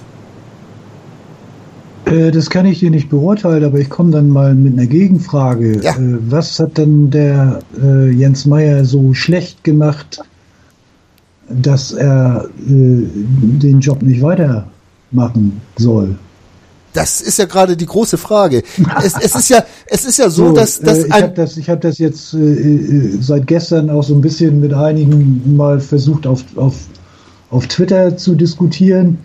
[2.05, 5.81] Äh, das kann ich dir nicht beurteilen, aber ich komme dann mal mit einer Gegenfrage.
[5.81, 5.95] Ja.
[5.95, 10.21] Äh, was hat denn der äh, Jens Meyer so schlecht gemacht,
[11.49, 16.15] dass er den Job nicht weitermachen soll?
[16.93, 18.63] Das ist ja gerade die große Frage.
[19.03, 21.69] Es, es, ist ja, es ist ja so, so dass, dass ich habe das, ich
[21.69, 26.43] habe das jetzt äh, seit gestern auch so ein bisschen mit einigen mal versucht auf,
[26.55, 26.75] auf,
[27.51, 29.17] auf Twitter zu diskutieren.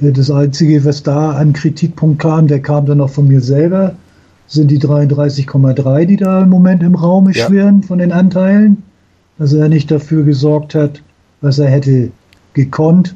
[0.00, 3.94] Äh, das Einzige, was da an Kritikpunkt kam, der kam dann auch von mir selber,
[4.46, 7.46] sind die 33,3, die da im Moment im Raum ja.
[7.46, 8.82] schwirren von den Anteilen.
[9.38, 11.02] Dass er nicht dafür gesorgt hat,
[11.42, 12.10] was er hätte
[12.54, 13.14] gekonnt,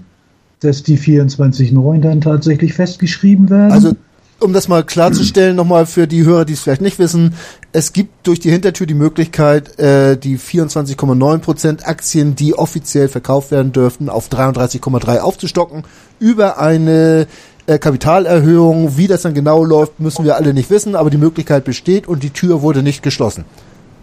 [0.60, 3.72] dass die 24,9 dann tatsächlich festgeschrieben werden.
[3.72, 3.92] Also
[4.40, 7.34] um das mal klarzustellen, nochmal für die Hörer, die es vielleicht nicht wissen,
[7.72, 13.72] es gibt durch die Hintertür die Möglichkeit, äh, die 24,9% Aktien, die offiziell verkauft werden
[13.72, 15.84] dürften, auf 33,3 aufzustocken,
[16.18, 17.26] über eine
[17.66, 18.96] äh, Kapitalerhöhung.
[18.96, 22.22] Wie das dann genau läuft, müssen wir alle nicht wissen, aber die Möglichkeit besteht und
[22.22, 23.44] die Tür wurde nicht geschlossen.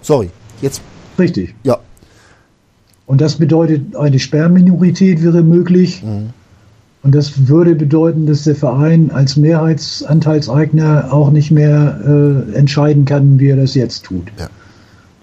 [0.01, 0.29] Sorry,
[0.61, 0.81] jetzt.
[1.19, 1.55] Richtig.
[1.63, 1.79] Ja.
[3.05, 6.03] Und das bedeutet, eine Sperrminorität wäre möglich.
[6.03, 6.29] Mhm.
[7.07, 13.39] Und das würde bedeuten, dass der Verein als Mehrheitsanteilseigner auch nicht mehr äh, entscheiden kann,
[13.39, 14.23] wie er das jetzt tut.
[14.37, 14.49] Ja.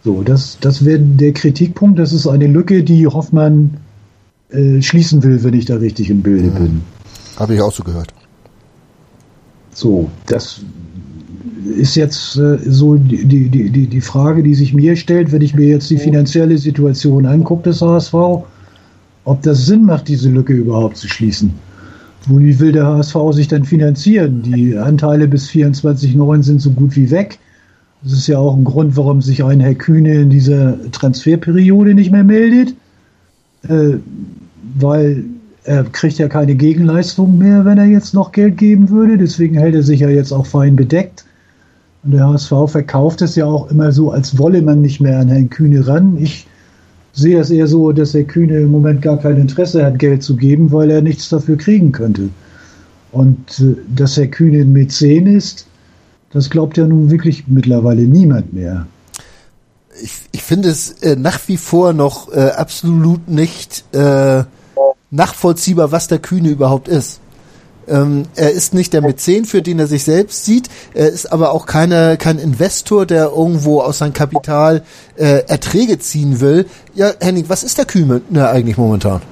[0.02, 1.98] So, das, das wäre der Kritikpunkt.
[1.98, 3.76] Das ist eine Lücke, die Hoffmann
[4.48, 6.54] äh, schließen will, wenn ich da richtig im Bilde mhm.
[6.54, 6.80] bin.
[7.36, 8.14] Habe ich auch so gehört.
[9.74, 10.62] So, das
[11.76, 15.54] ist jetzt äh, so die, die, die, die Frage, die sich mir stellt, wenn ich
[15.54, 18.14] mir jetzt die finanzielle Situation angucke des HSV,
[19.26, 21.52] ob das Sinn macht, diese Lücke überhaupt zu schließen.
[22.28, 24.42] Wie will der HSV sich dann finanzieren?
[24.42, 27.38] Die Anteile bis 24,9 sind so gut wie weg.
[28.02, 32.12] Das ist ja auch ein Grund, warum sich ein Herr Kühne in dieser Transferperiode nicht
[32.12, 32.74] mehr meldet,
[33.68, 33.94] äh,
[34.78, 35.24] weil
[35.64, 39.16] er kriegt ja keine Gegenleistung mehr, wenn er jetzt noch Geld geben würde.
[39.16, 41.24] Deswegen hält er sich ja jetzt auch fein bedeckt.
[42.02, 45.28] Und der HSV verkauft es ja auch immer so, als wolle man nicht mehr an
[45.28, 46.18] Herrn Kühne ran.
[46.18, 46.46] Ich
[47.14, 50.36] sehe es eher so, dass der Kühne im Moment gar kein Interesse hat, Geld zu
[50.36, 52.28] geben, weil er nichts dafür kriegen könnte.
[53.12, 55.66] Und äh, dass Herr Kühne ein Mäzen ist,
[56.32, 58.86] das glaubt ja nun wirklich mittlerweile niemand mehr.
[60.02, 64.42] Ich, ich finde es äh, nach wie vor noch äh, absolut nicht äh,
[65.12, 67.20] nachvollziehbar, was der Kühne überhaupt ist.
[67.88, 70.68] Ähm, er ist nicht der Mäzen, für den er sich selbst sieht.
[70.94, 74.82] Er ist aber auch keine, kein Investor, der irgendwo aus seinem Kapital
[75.16, 76.66] äh, Erträge ziehen will.
[76.94, 79.22] Ja, Henning, was ist der Kühne eigentlich momentan?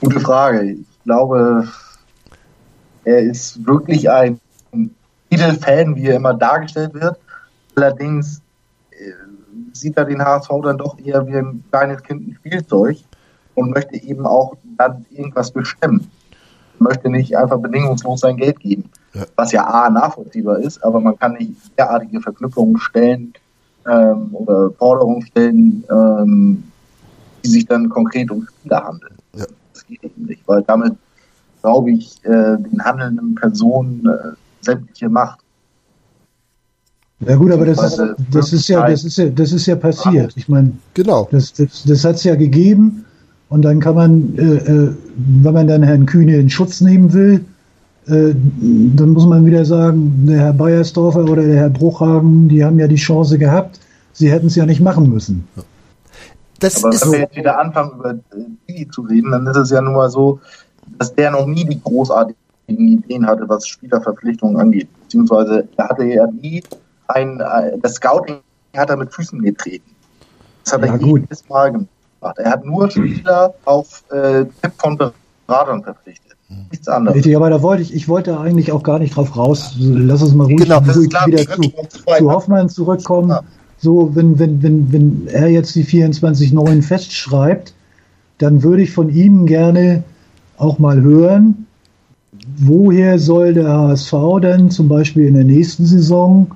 [0.00, 0.72] Gute Frage.
[0.72, 1.68] Ich glaube,
[3.04, 4.40] er ist wirklich ein
[5.30, 7.16] Titelfan, wie er immer dargestellt wird.
[7.74, 8.40] Allerdings
[8.90, 9.12] äh,
[9.72, 12.98] sieht er den HSV dann doch eher wie ein kleines Kind ein Spielzeug
[13.58, 16.08] und möchte eben auch dann irgendwas bestimmen.
[16.78, 18.84] Möchte nicht einfach bedingungslos sein Geld geben.
[19.14, 19.24] Ja.
[19.34, 23.32] Was ja A nachvollziehbar ist, aber man kann nicht derartige Verknüpfungen stellen
[23.86, 26.62] ähm, oder Forderungen stellen, ähm,
[27.44, 29.14] die sich dann konkret um Spieler handeln.
[29.34, 29.46] Ja.
[29.72, 30.94] Das geht eben nicht, weil damit
[31.62, 35.40] glaube ich, äh, den handelnden Personen äh, sämtliche Macht.
[37.20, 40.36] Ja gut, aber das ist, das ist ja, das ist ja, das ist ja passiert.
[40.36, 41.26] Ich meine, genau.
[41.32, 43.04] Das, das, das hat es ja gegeben
[43.50, 47.44] und dann kann man, äh, äh, wenn man dann Herrn Kühne in Schutz nehmen will,
[48.06, 48.34] äh,
[48.96, 52.86] dann muss man wieder sagen, der Herr Beiersdorfer oder der Herr Bruchhagen, die haben ja
[52.86, 53.80] die Chance gehabt,
[54.12, 55.46] sie hätten es ja nicht machen müssen.
[56.60, 58.18] Das Aber wenn wir jetzt wieder anfangen, über
[58.68, 60.40] die zu reden, dann ist es ja nun mal so,
[60.98, 62.36] dass der noch nie die großartigen
[62.66, 64.88] Ideen hatte, was Spielerverpflichtungen angeht.
[65.02, 66.62] Beziehungsweise er hatte ja nie
[67.08, 68.38] ein, äh, das Scouting
[68.76, 69.90] hat er mit Füßen getreten.
[70.64, 71.22] Das hat ja, er gut.
[71.22, 71.88] jedes Mal gemacht.
[72.20, 74.98] Er hat nur Spieler auf äh, Tipp von
[75.46, 76.36] Beratern verpflichtet.
[76.70, 77.16] Nichts anderes.
[77.16, 79.74] Richtig, aber da wollte ich, ich wollte eigentlich auch gar nicht drauf raus.
[79.78, 81.60] Lass uns mal ruhig, genau, ruhig klar, wieder zu,
[82.18, 83.30] zu Hoffmann zurückkommen.
[83.30, 83.42] Ja.
[83.76, 87.74] So, wenn, wenn, wenn, wenn er jetzt die 24 neuen festschreibt,
[88.38, 90.02] dann würde ich von ihm gerne
[90.56, 91.66] auch mal hören,
[92.56, 94.12] woher soll der HSV
[94.42, 96.50] denn zum Beispiel in der nächsten Saison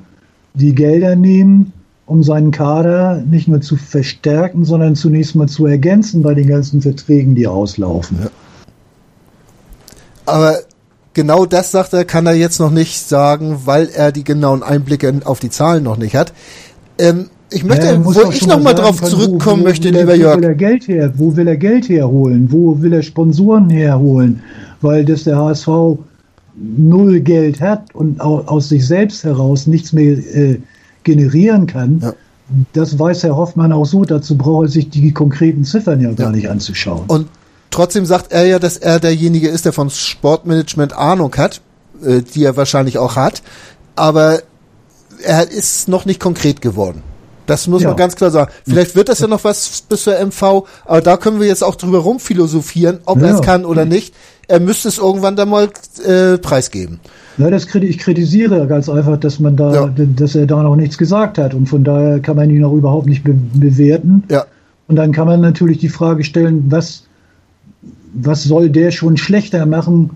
[0.55, 1.73] die Gelder nehmen,
[2.13, 6.83] um seinen Kader nicht nur zu verstärken, sondern zunächst mal zu ergänzen bei den ganzen
[6.83, 8.19] Verträgen, die auslaufen.
[8.23, 8.31] Ja.
[10.27, 10.59] Aber
[11.15, 15.21] genau das, sagt er, kann er jetzt noch nicht sagen, weil er die genauen Einblicke
[15.25, 16.35] auf die Zahlen noch nicht hat.
[16.99, 20.37] Ähm, ich möchte, ja, wo ich noch mal drauf zurückkommen wo, wo möchte, lieber Jörg.
[20.37, 21.13] Wo will er Geld her?
[21.17, 22.53] Wo will er Geld herholen?
[22.53, 24.43] Wo will er Sponsoren herholen?
[24.83, 25.99] Weil das der HSV
[26.55, 30.59] null Geld hat und aus sich selbst heraus nichts mehr äh,
[31.05, 32.01] generieren kann.
[32.01, 32.15] Ja.
[32.73, 34.05] Das weiß Herr Hoffmann auch so.
[34.05, 36.15] Dazu braucht er sich die konkreten Ziffern ja, ja.
[36.15, 37.05] gar nicht anzuschauen.
[37.07, 37.29] Und
[37.71, 41.61] trotzdem sagt er ja, dass er derjenige ist, der von Sportmanagement Ahnung hat,
[42.05, 43.43] äh, die er wahrscheinlich auch hat.
[43.97, 44.41] Aber
[45.23, 47.03] er ist noch nicht konkret geworden.
[47.47, 47.89] Das muss ja.
[47.89, 48.53] man ganz klar sagen.
[48.65, 51.75] Vielleicht wird das ja noch was bis zur MV, aber da können wir jetzt auch
[51.75, 53.29] drüber rumphilosophieren, ob ja.
[53.29, 54.15] er es kann oder nicht.
[54.49, 55.69] Er müsste es irgendwann dann mal
[56.05, 57.01] äh, preisgeben.
[57.39, 59.95] Ja, das kriti ich kritisiere ganz einfach, dass man da, ja.
[60.17, 63.07] dass er da noch nichts gesagt hat und von daher kann man ihn auch überhaupt
[63.07, 64.25] nicht be bewerten.
[64.31, 64.45] Ja.
[64.89, 67.05] Und dann kann man natürlich die Frage stellen, was,
[68.13, 70.11] was soll der schon schlechter machen,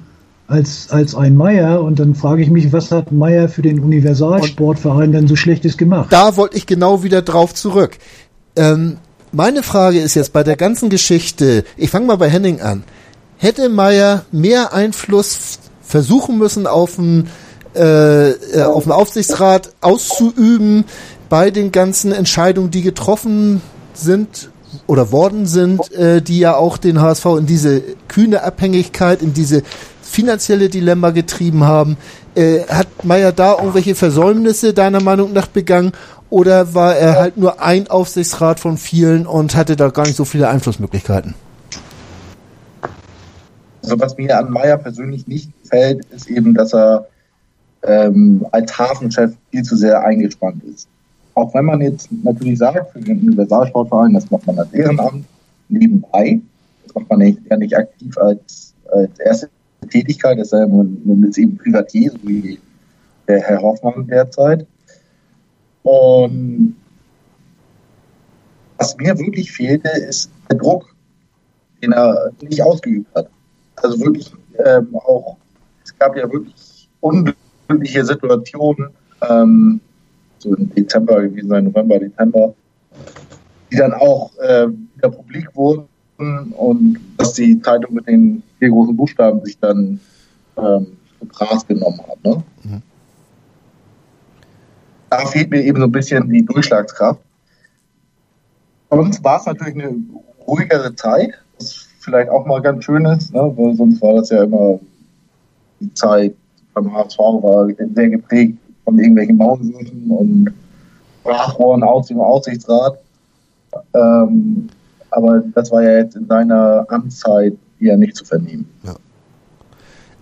[0.48, 1.82] als, als ein Meier.
[1.82, 6.08] Und dann frage ich mich, was hat Meier für den Universalsportverein denn so Schlechtes gemacht?
[6.10, 7.98] Da wollte ich genau wieder drauf zurück.
[8.56, 8.98] Ähm,
[9.32, 12.84] meine Frage ist jetzt bei der ganzen Geschichte, ich fange mal bei Henning an.
[13.38, 17.28] Hätte Meier mehr Einfluss versuchen müssen auf den,
[17.74, 20.84] äh, äh, auf den Aufsichtsrat auszuüben
[21.28, 23.60] bei den ganzen Entscheidungen, die getroffen
[23.94, 24.50] sind
[24.86, 29.62] oder worden sind, äh, die ja auch den HSV in diese kühne Abhängigkeit, in diese
[30.02, 31.96] finanzielle Dilemma getrieben haben.
[32.34, 35.92] Äh, hat Meyer da irgendwelche Versäumnisse deiner Meinung nach begangen
[36.28, 40.24] oder war er halt nur ein Aufsichtsrat von vielen und hatte da gar nicht so
[40.24, 41.34] viele Einflussmöglichkeiten?
[43.86, 47.06] Also was mir an Meyer persönlich nicht gefällt, ist eben, dass er
[47.84, 50.88] ähm, als Hafenchef viel zu sehr eingespannt ist.
[51.34, 55.24] Auch wenn man jetzt natürlich sagt, für den Universalsportverein, das macht man als Ehrenamt
[55.68, 56.40] nebenbei,
[56.84, 59.48] das macht man nicht, ja nicht aktiv als, als erste
[59.88, 60.52] Tätigkeit, er ist
[61.38, 62.58] eben Privatier, so wie
[63.28, 64.66] der Herr Hoffmann derzeit.
[65.84, 66.74] Und
[68.78, 70.92] was mir wirklich fehlte, ist der Druck,
[71.80, 73.28] den er nicht ausgeübt hat.
[73.76, 74.32] Also wirklich
[74.64, 75.36] ähm, auch,
[75.84, 78.90] es gab ja wirklich unglückliche Situationen,
[79.28, 79.80] ähm,
[80.38, 82.54] so im Dezember gewesen sein, November, Dezember,
[83.70, 88.96] die dann auch äh, wieder publik wurden und dass die Zeitung mit den vier großen
[88.96, 90.00] Buchstaben sich dann
[90.56, 90.86] ähm,
[91.28, 92.24] Gras genommen hat.
[92.24, 92.42] Ne?
[92.62, 92.82] Mhm.
[95.10, 97.20] Da fehlt mir eben so ein bisschen die Durchschlagskraft.
[98.88, 99.96] Bei uns war es natürlich eine
[100.46, 101.34] ruhigere Zeit,
[102.06, 103.52] vielleicht auch mal ganz schön ist, ne?
[103.56, 104.78] weil sonst war das ja immer
[105.80, 106.34] die Zeit
[106.72, 110.54] beim HSV war sehr geprägt von irgendwelchen Mauswürfen und
[111.20, 112.98] Sprachrohren aus dem Aussichtsrat.
[113.92, 114.68] Ähm,
[115.10, 118.68] aber das war ja jetzt in seiner Amtszeit eher nicht zu vernehmen.
[118.84, 118.94] Ja.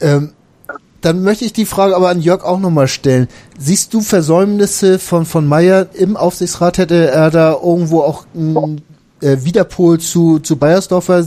[0.01, 0.31] Ähm,
[1.03, 3.29] dann möchte ich die Frage aber an Jörg auch nochmal stellen.
[3.59, 6.79] Siehst du Versäumnisse von, von Meyer im Aufsichtsrat?
[6.79, 8.81] Hätte er da irgendwo auch ein
[9.21, 11.23] äh, Widerpol zu, zu Bayersdorfer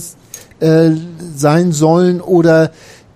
[0.59, 0.91] äh,
[1.35, 2.71] sein sollen oder,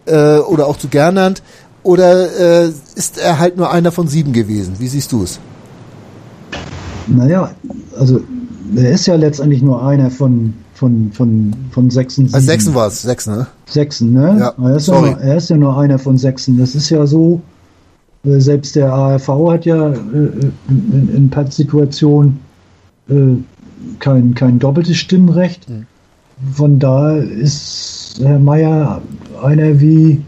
[0.06, 1.42] äh, oder auch zu Gernand?
[1.84, 4.76] Oder äh, ist er halt nur einer von sieben gewesen?
[4.78, 5.40] Wie siehst du es?
[7.08, 7.52] Naja,
[7.98, 8.22] also
[8.76, 12.30] er ist ja letztendlich nur einer von, von, von, von Sechsen.
[12.32, 13.48] Also Sechsen war es, Sechsen, ne?
[13.66, 14.38] Sechsen, ne?
[14.40, 15.10] Ja, er, ist sorry.
[15.10, 16.58] Ja nur, er ist ja nur einer von Sechsen.
[16.60, 17.42] Das ist ja so,
[18.24, 19.94] äh, selbst der ARV hat ja äh,
[20.70, 22.40] in, in Pattsituationen
[23.10, 23.36] äh,
[24.00, 25.70] kein, kein doppeltes Stimmrecht.
[25.70, 25.88] Mhm.
[26.54, 29.02] Von da ist Herr Meier
[29.44, 30.22] einer wie,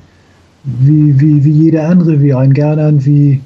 [0.64, 3.42] wie, wie, wie jeder andere, wie ein Gernand, wie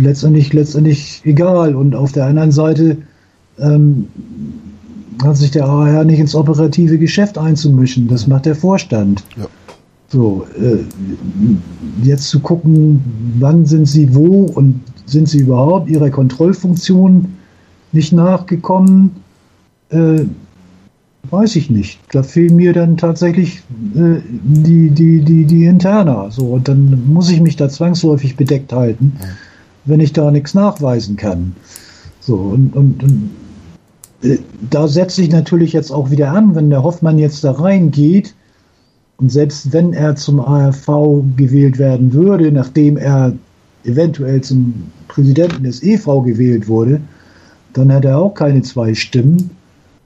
[0.00, 1.74] letztendlich, letztendlich egal.
[1.74, 2.96] Und auf der anderen Seite
[3.58, 4.08] ähm,
[5.22, 8.08] hat sich der AHR nicht ins operative Geschäft einzumischen.
[8.08, 9.22] Das macht der Vorstand.
[9.36, 9.46] Ja.
[10.08, 10.78] So, äh,
[12.02, 13.02] jetzt zu gucken,
[13.38, 17.32] wann sind sie wo und sind sie überhaupt ihrer Kontrollfunktion
[17.92, 19.21] nicht nachgekommen,
[19.92, 20.24] äh,
[21.30, 22.00] weiß ich nicht.
[22.10, 23.62] Da fehlen mir dann tatsächlich
[23.94, 26.30] äh, die, die, die, die Interna.
[26.30, 29.26] So, und dann muss ich mich da zwangsläufig bedeckt halten, ja.
[29.84, 31.54] wenn ich da nichts nachweisen kann.
[32.20, 33.30] So, und, und, und
[34.22, 34.38] äh,
[34.70, 38.34] da setze ich natürlich jetzt auch wieder an, wenn der Hoffmann jetzt da reingeht
[39.16, 40.86] und selbst wenn er zum ARV
[41.36, 43.32] gewählt werden würde, nachdem er
[43.84, 44.74] eventuell zum
[45.08, 47.00] Präsidenten des EV gewählt wurde,
[47.72, 49.50] dann hat er auch keine zwei Stimmen.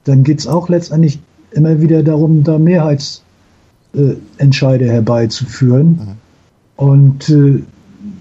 [0.07, 1.19] Dann geht es auch letztendlich
[1.51, 5.87] immer wieder darum, da Mehrheitsentscheide äh, herbeizuführen.
[5.87, 6.15] Mhm.
[6.77, 7.61] Und äh,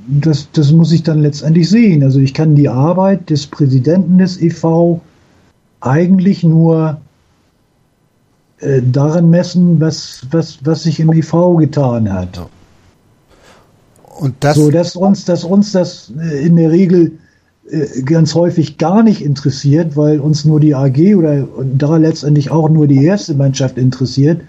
[0.09, 2.03] das, das muss ich dann letztendlich sehen.
[2.03, 5.01] Also ich kann die Arbeit des Präsidenten des EV
[5.80, 7.01] eigentlich nur
[8.59, 12.47] äh, daran messen, was, was, was sich im EV getan hat.
[14.18, 17.12] Und das so, dass uns, dass uns das äh, in der Regel
[18.04, 22.86] ganz häufig gar nicht interessiert, weil uns nur die AG oder da letztendlich auch nur
[22.86, 24.40] die erste Mannschaft interessiert,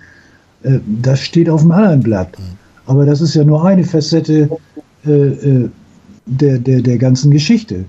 [0.64, 2.38] äh, das steht auf dem anderen Blatt.
[2.38, 2.44] Mhm.
[2.86, 4.50] Aber das ist ja nur eine Facette
[5.06, 5.70] äh,
[6.26, 7.86] der, der, der ganzen Geschichte.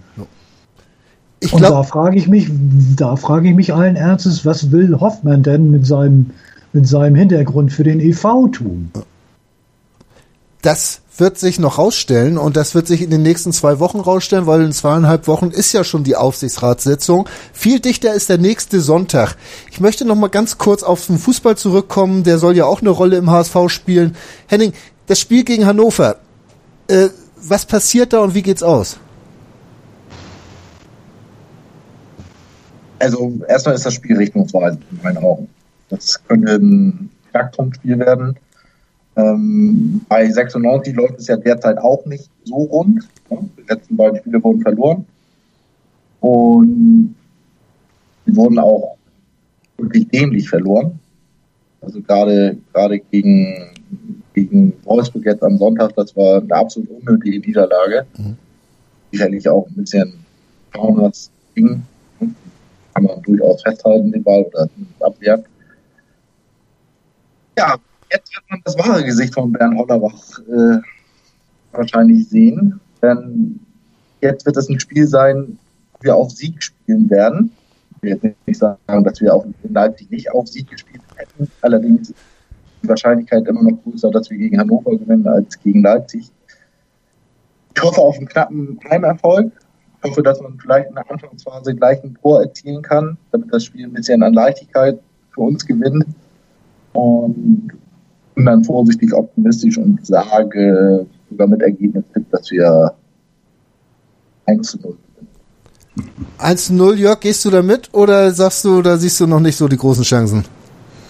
[1.41, 2.51] Ich Und da frage ich mich,
[2.97, 6.31] da frage ich mich allen Ernstes, was will Hoffmann denn mit seinem,
[6.73, 8.91] mit seinem Hintergrund für den EV tun?
[10.63, 14.47] Das wird sich noch rausstellen und das wird sich in den nächsten zwei Wochen rausstellen,
[14.47, 17.29] weil in zweieinhalb Wochen ist ja schon die Aufsichtsratssitzung.
[17.53, 19.37] Viel dichter ist der nächste Sonntag.
[19.71, 22.23] Ich möchte noch mal ganz kurz auf den Fußball zurückkommen.
[22.23, 24.17] Der soll ja auch eine Rolle im HSV spielen.
[24.47, 24.73] Henning,
[25.07, 26.17] das Spiel gegen Hannover.
[26.89, 27.09] Äh,
[27.41, 28.99] was passiert da und wie geht's aus?
[32.99, 35.49] Also erstmal ist das Spiel richtungsweisend in meinen Augen.
[35.89, 38.37] Das könnte ein Knackpunktspiel werden
[39.19, 43.09] ähm, bei 96 läuft es ja derzeit auch nicht so rund.
[43.31, 45.07] Die letzten beiden Spiele wurden verloren.
[46.21, 47.17] Und
[48.25, 48.97] sie wurden auch
[49.77, 51.01] wirklich dämlich verloren.
[51.81, 53.71] Also gerade, gerade gegen,
[54.35, 58.07] gegen Wolfsburg jetzt am Sonntag, das war eine absolut unnötige Niederlage.
[58.17, 58.37] Mhm.
[59.11, 60.13] Sicherlich auch ein bisschen
[60.73, 61.83] Fauners Ding.
[62.21, 64.69] Kann man durchaus festhalten, den Ball oder
[65.01, 65.45] abwehren.
[67.57, 67.77] Ja,
[68.11, 70.79] jetzt wird man das wahre Gesicht von Bernd Hollerbach äh,
[71.73, 72.81] wahrscheinlich sehen.
[73.03, 73.61] Denn
[74.21, 75.59] jetzt wird es ein Spiel sein,
[75.93, 77.53] wo wir auf Sieg spielen werden.
[77.97, 81.51] Ich will jetzt nicht sagen, dass wir auch in Leipzig nicht auf Sieg gespielt hätten.
[81.63, 82.19] Allerdings ist
[82.83, 86.31] die Wahrscheinlichkeit immer noch größer, dass wir gegen Hannover gewinnen als gegen Leipzig.
[87.75, 89.53] Ich hoffe auf einen knappen Heimerfolg.
[90.03, 93.65] Ich hoffe, dass man vielleicht in der Anfangsphase gleich ein Tor erzielen kann, damit das
[93.65, 95.01] Spiel ein bisschen an Leichtigkeit
[95.33, 96.07] für uns gewinnt.
[96.93, 97.73] Und
[98.39, 102.93] bin dann vorsichtig optimistisch und sage sogar mit Ergebnis, dass wir
[104.47, 104.97] 1 zu 0
[105.97, 106.09] gewinnen.
[106.39, 109.41] 1 zu 0, Jörg, gehst du da mit oder sagst du, da siehst du noch
[109.41, 110.45] nicht so die großen Chancen?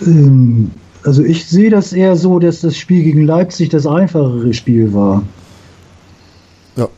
[0.00, 0.70] Ähm,
[1.04, 5.22] also ich sehe das eher so, dass das Spiel gegen Leipzig das einfachere Spiel war.
[6.76, 6.88] Ja.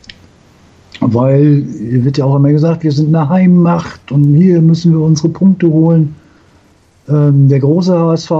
[1.01, 1.65] Weil,
[2.05, 5.69] wird ja auch immer gesagt, wir sind eine Heimmacht und hier müssen wir unsere Punkte
[5.69, 6.15] holen.
[7.11, 8.31] Ähm, der große HSV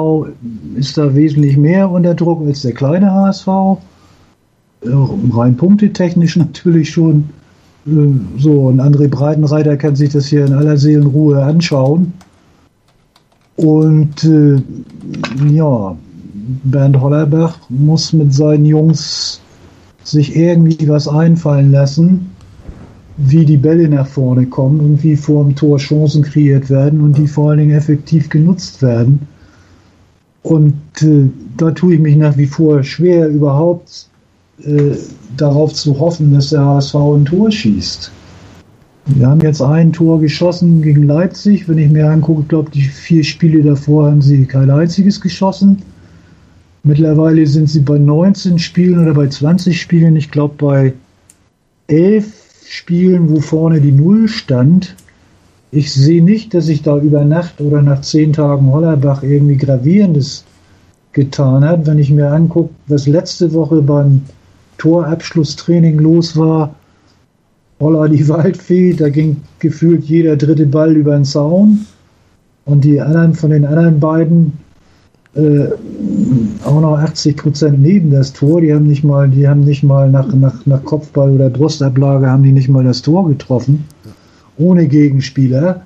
[0.77, 3.49] ist da wesentlich mehr unter Druck als der kleine HSV.
[4.83, 4.89] Äh,
[5.33, 7.25] rein punktetechnisch natürlich schon.
[7.87, 7.91] Äh,
[8.39, 12.13] so, und André Breitenreiter kann sich das hier in aller Seelenruhe anschauen.
[13.57, 14.63] Und äh,
[15.51, 15.97] ja,
[16.65, 19.41] Bernd Hollerbach muss mit seinen Jungs
[20.05, 22.31] sich irgendwie was einfallen lassen
[23.23, 27.19] wie die Bälle nach vorne kommen und wie vor dem Tor Chancen kreiert werden und
[27.19, 29.21] die vor allen Dingen effektiv genutzt werden.
[30.43, 34.09] Und äh, da tue ich mich nach wie vor schwer, überhaupt
[34.65, 34.97] äh,
[35.37, 38.11] darauf zu hoffen, dass der HSV ein Tor schießt.
[39.07, 41.69] Wir haben jetzt ein Tor geschossen gegen Leipzig.
[41.69, 45.83] Wenn ich mir angucke, glaube die vier Spiele davor haben sie kein einziges geschossen.
[46.85, 50.17] Mittlerweile sind sie bei 19 Spielen oder bei 20 Spielen.
[50.17, 50.93] Ich glaube bei
[51.89, 52.40] 11
[52.73, 54.95] Spielen, wo vorne die Null stand.
[55.73, 60.45] Ich sehe nicht, dass sich da über Nacht oder nach zehn Tagen Hollerbach irgendwie Gravierendes
[61.13, 61.89] getan hat.
[61.89, 64.23] Wenn ich mir angucke, was letzte Woche beim
[64.79, 66.77] Torabschlusstraining los war,
[67.81, 71.87] Holla die Waldfee, da ging gefühlt jeder dritte Ball über den Zaun.
[72.67, 74.53] Und die anderen von den anderen beiden
[75.35, 75.69] äh,
[76.65, 78.61] auch noch 80 Prozent neben das Tor.
[78.61, 82.43] Die haben nicht mal, die haben nicht mal nach, nach, nach Kopfball oder Brustablage haben
[82.43, 83.85] die nicht mal das Tor getroffen.
[84.59, 85.83] Ohne Gegenspieler.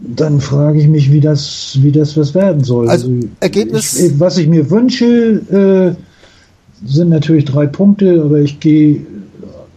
[0.00, 2.88] Dann frage ich mich, wie das, wie das was werden soll.
[2.88, 3.98] Also, also Ergebnis.
[3.98, 9.04] Ich, was ich mir wünsche, äh, sind natürlich drei Punkte, aber ich gehe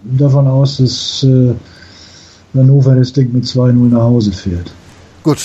[0.04, 1.54] davon aus, dass äh,
[2.54, 4.72] Hannover das Ding mit 2-0 nach Hause fährt.
[5.24, 5.40] Gut,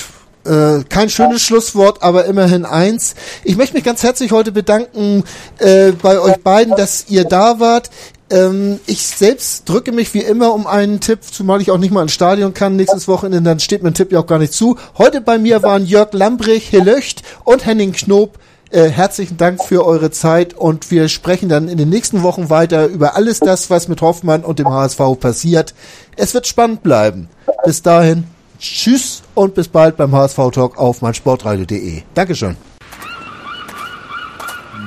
[0.46, 3.14] äh, kein schönes Schlusswort, aber immerhin eins.
[3.44, 5.24] Ich möchte mich ganz herzlich heute bedanken
[5.58, 7.90] äh, bei euch beiden, dass ihr da wart.
[8.30, 12.02] Ähm, ich selbst drücke mich wie immer um einen Tipp, zumal ich auch nicht mal
[12.02, 14.76] ins Stadion kann nächstes Wochenende, dann steht mein Tipp ja auch gar nicht zu.
[14.98, 18.38] Heute bei mir waren Jörg Lambrich, Helöcht und Henning Knob.
[18.70, 22.86] Äh, herzlichen Dank für eure Zeit und wir sprechen dann in den nächsten Wochen weiter
[22.86, 25.72] über alles das, was mit Hoffmann und dem HSV passiert.
[26.16, 27.28] Es wird spannend bleiben.
[27.64, 28.24] Bis dahin.
[28.58, 32.02] Tschüss und bis bald beim HSV Talk auf meinsportradio.de.
[32.14, 32.56] Dankeschön.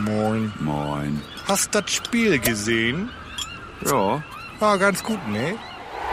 [0.05, 0.51] Moin.
[0.59, 1.21] Moin.
[1.47, 3.09] Hast das Spiel gesehen?
[3.85, 4.23] Ja.
[4.59, 5.55] War ganz gut, ne?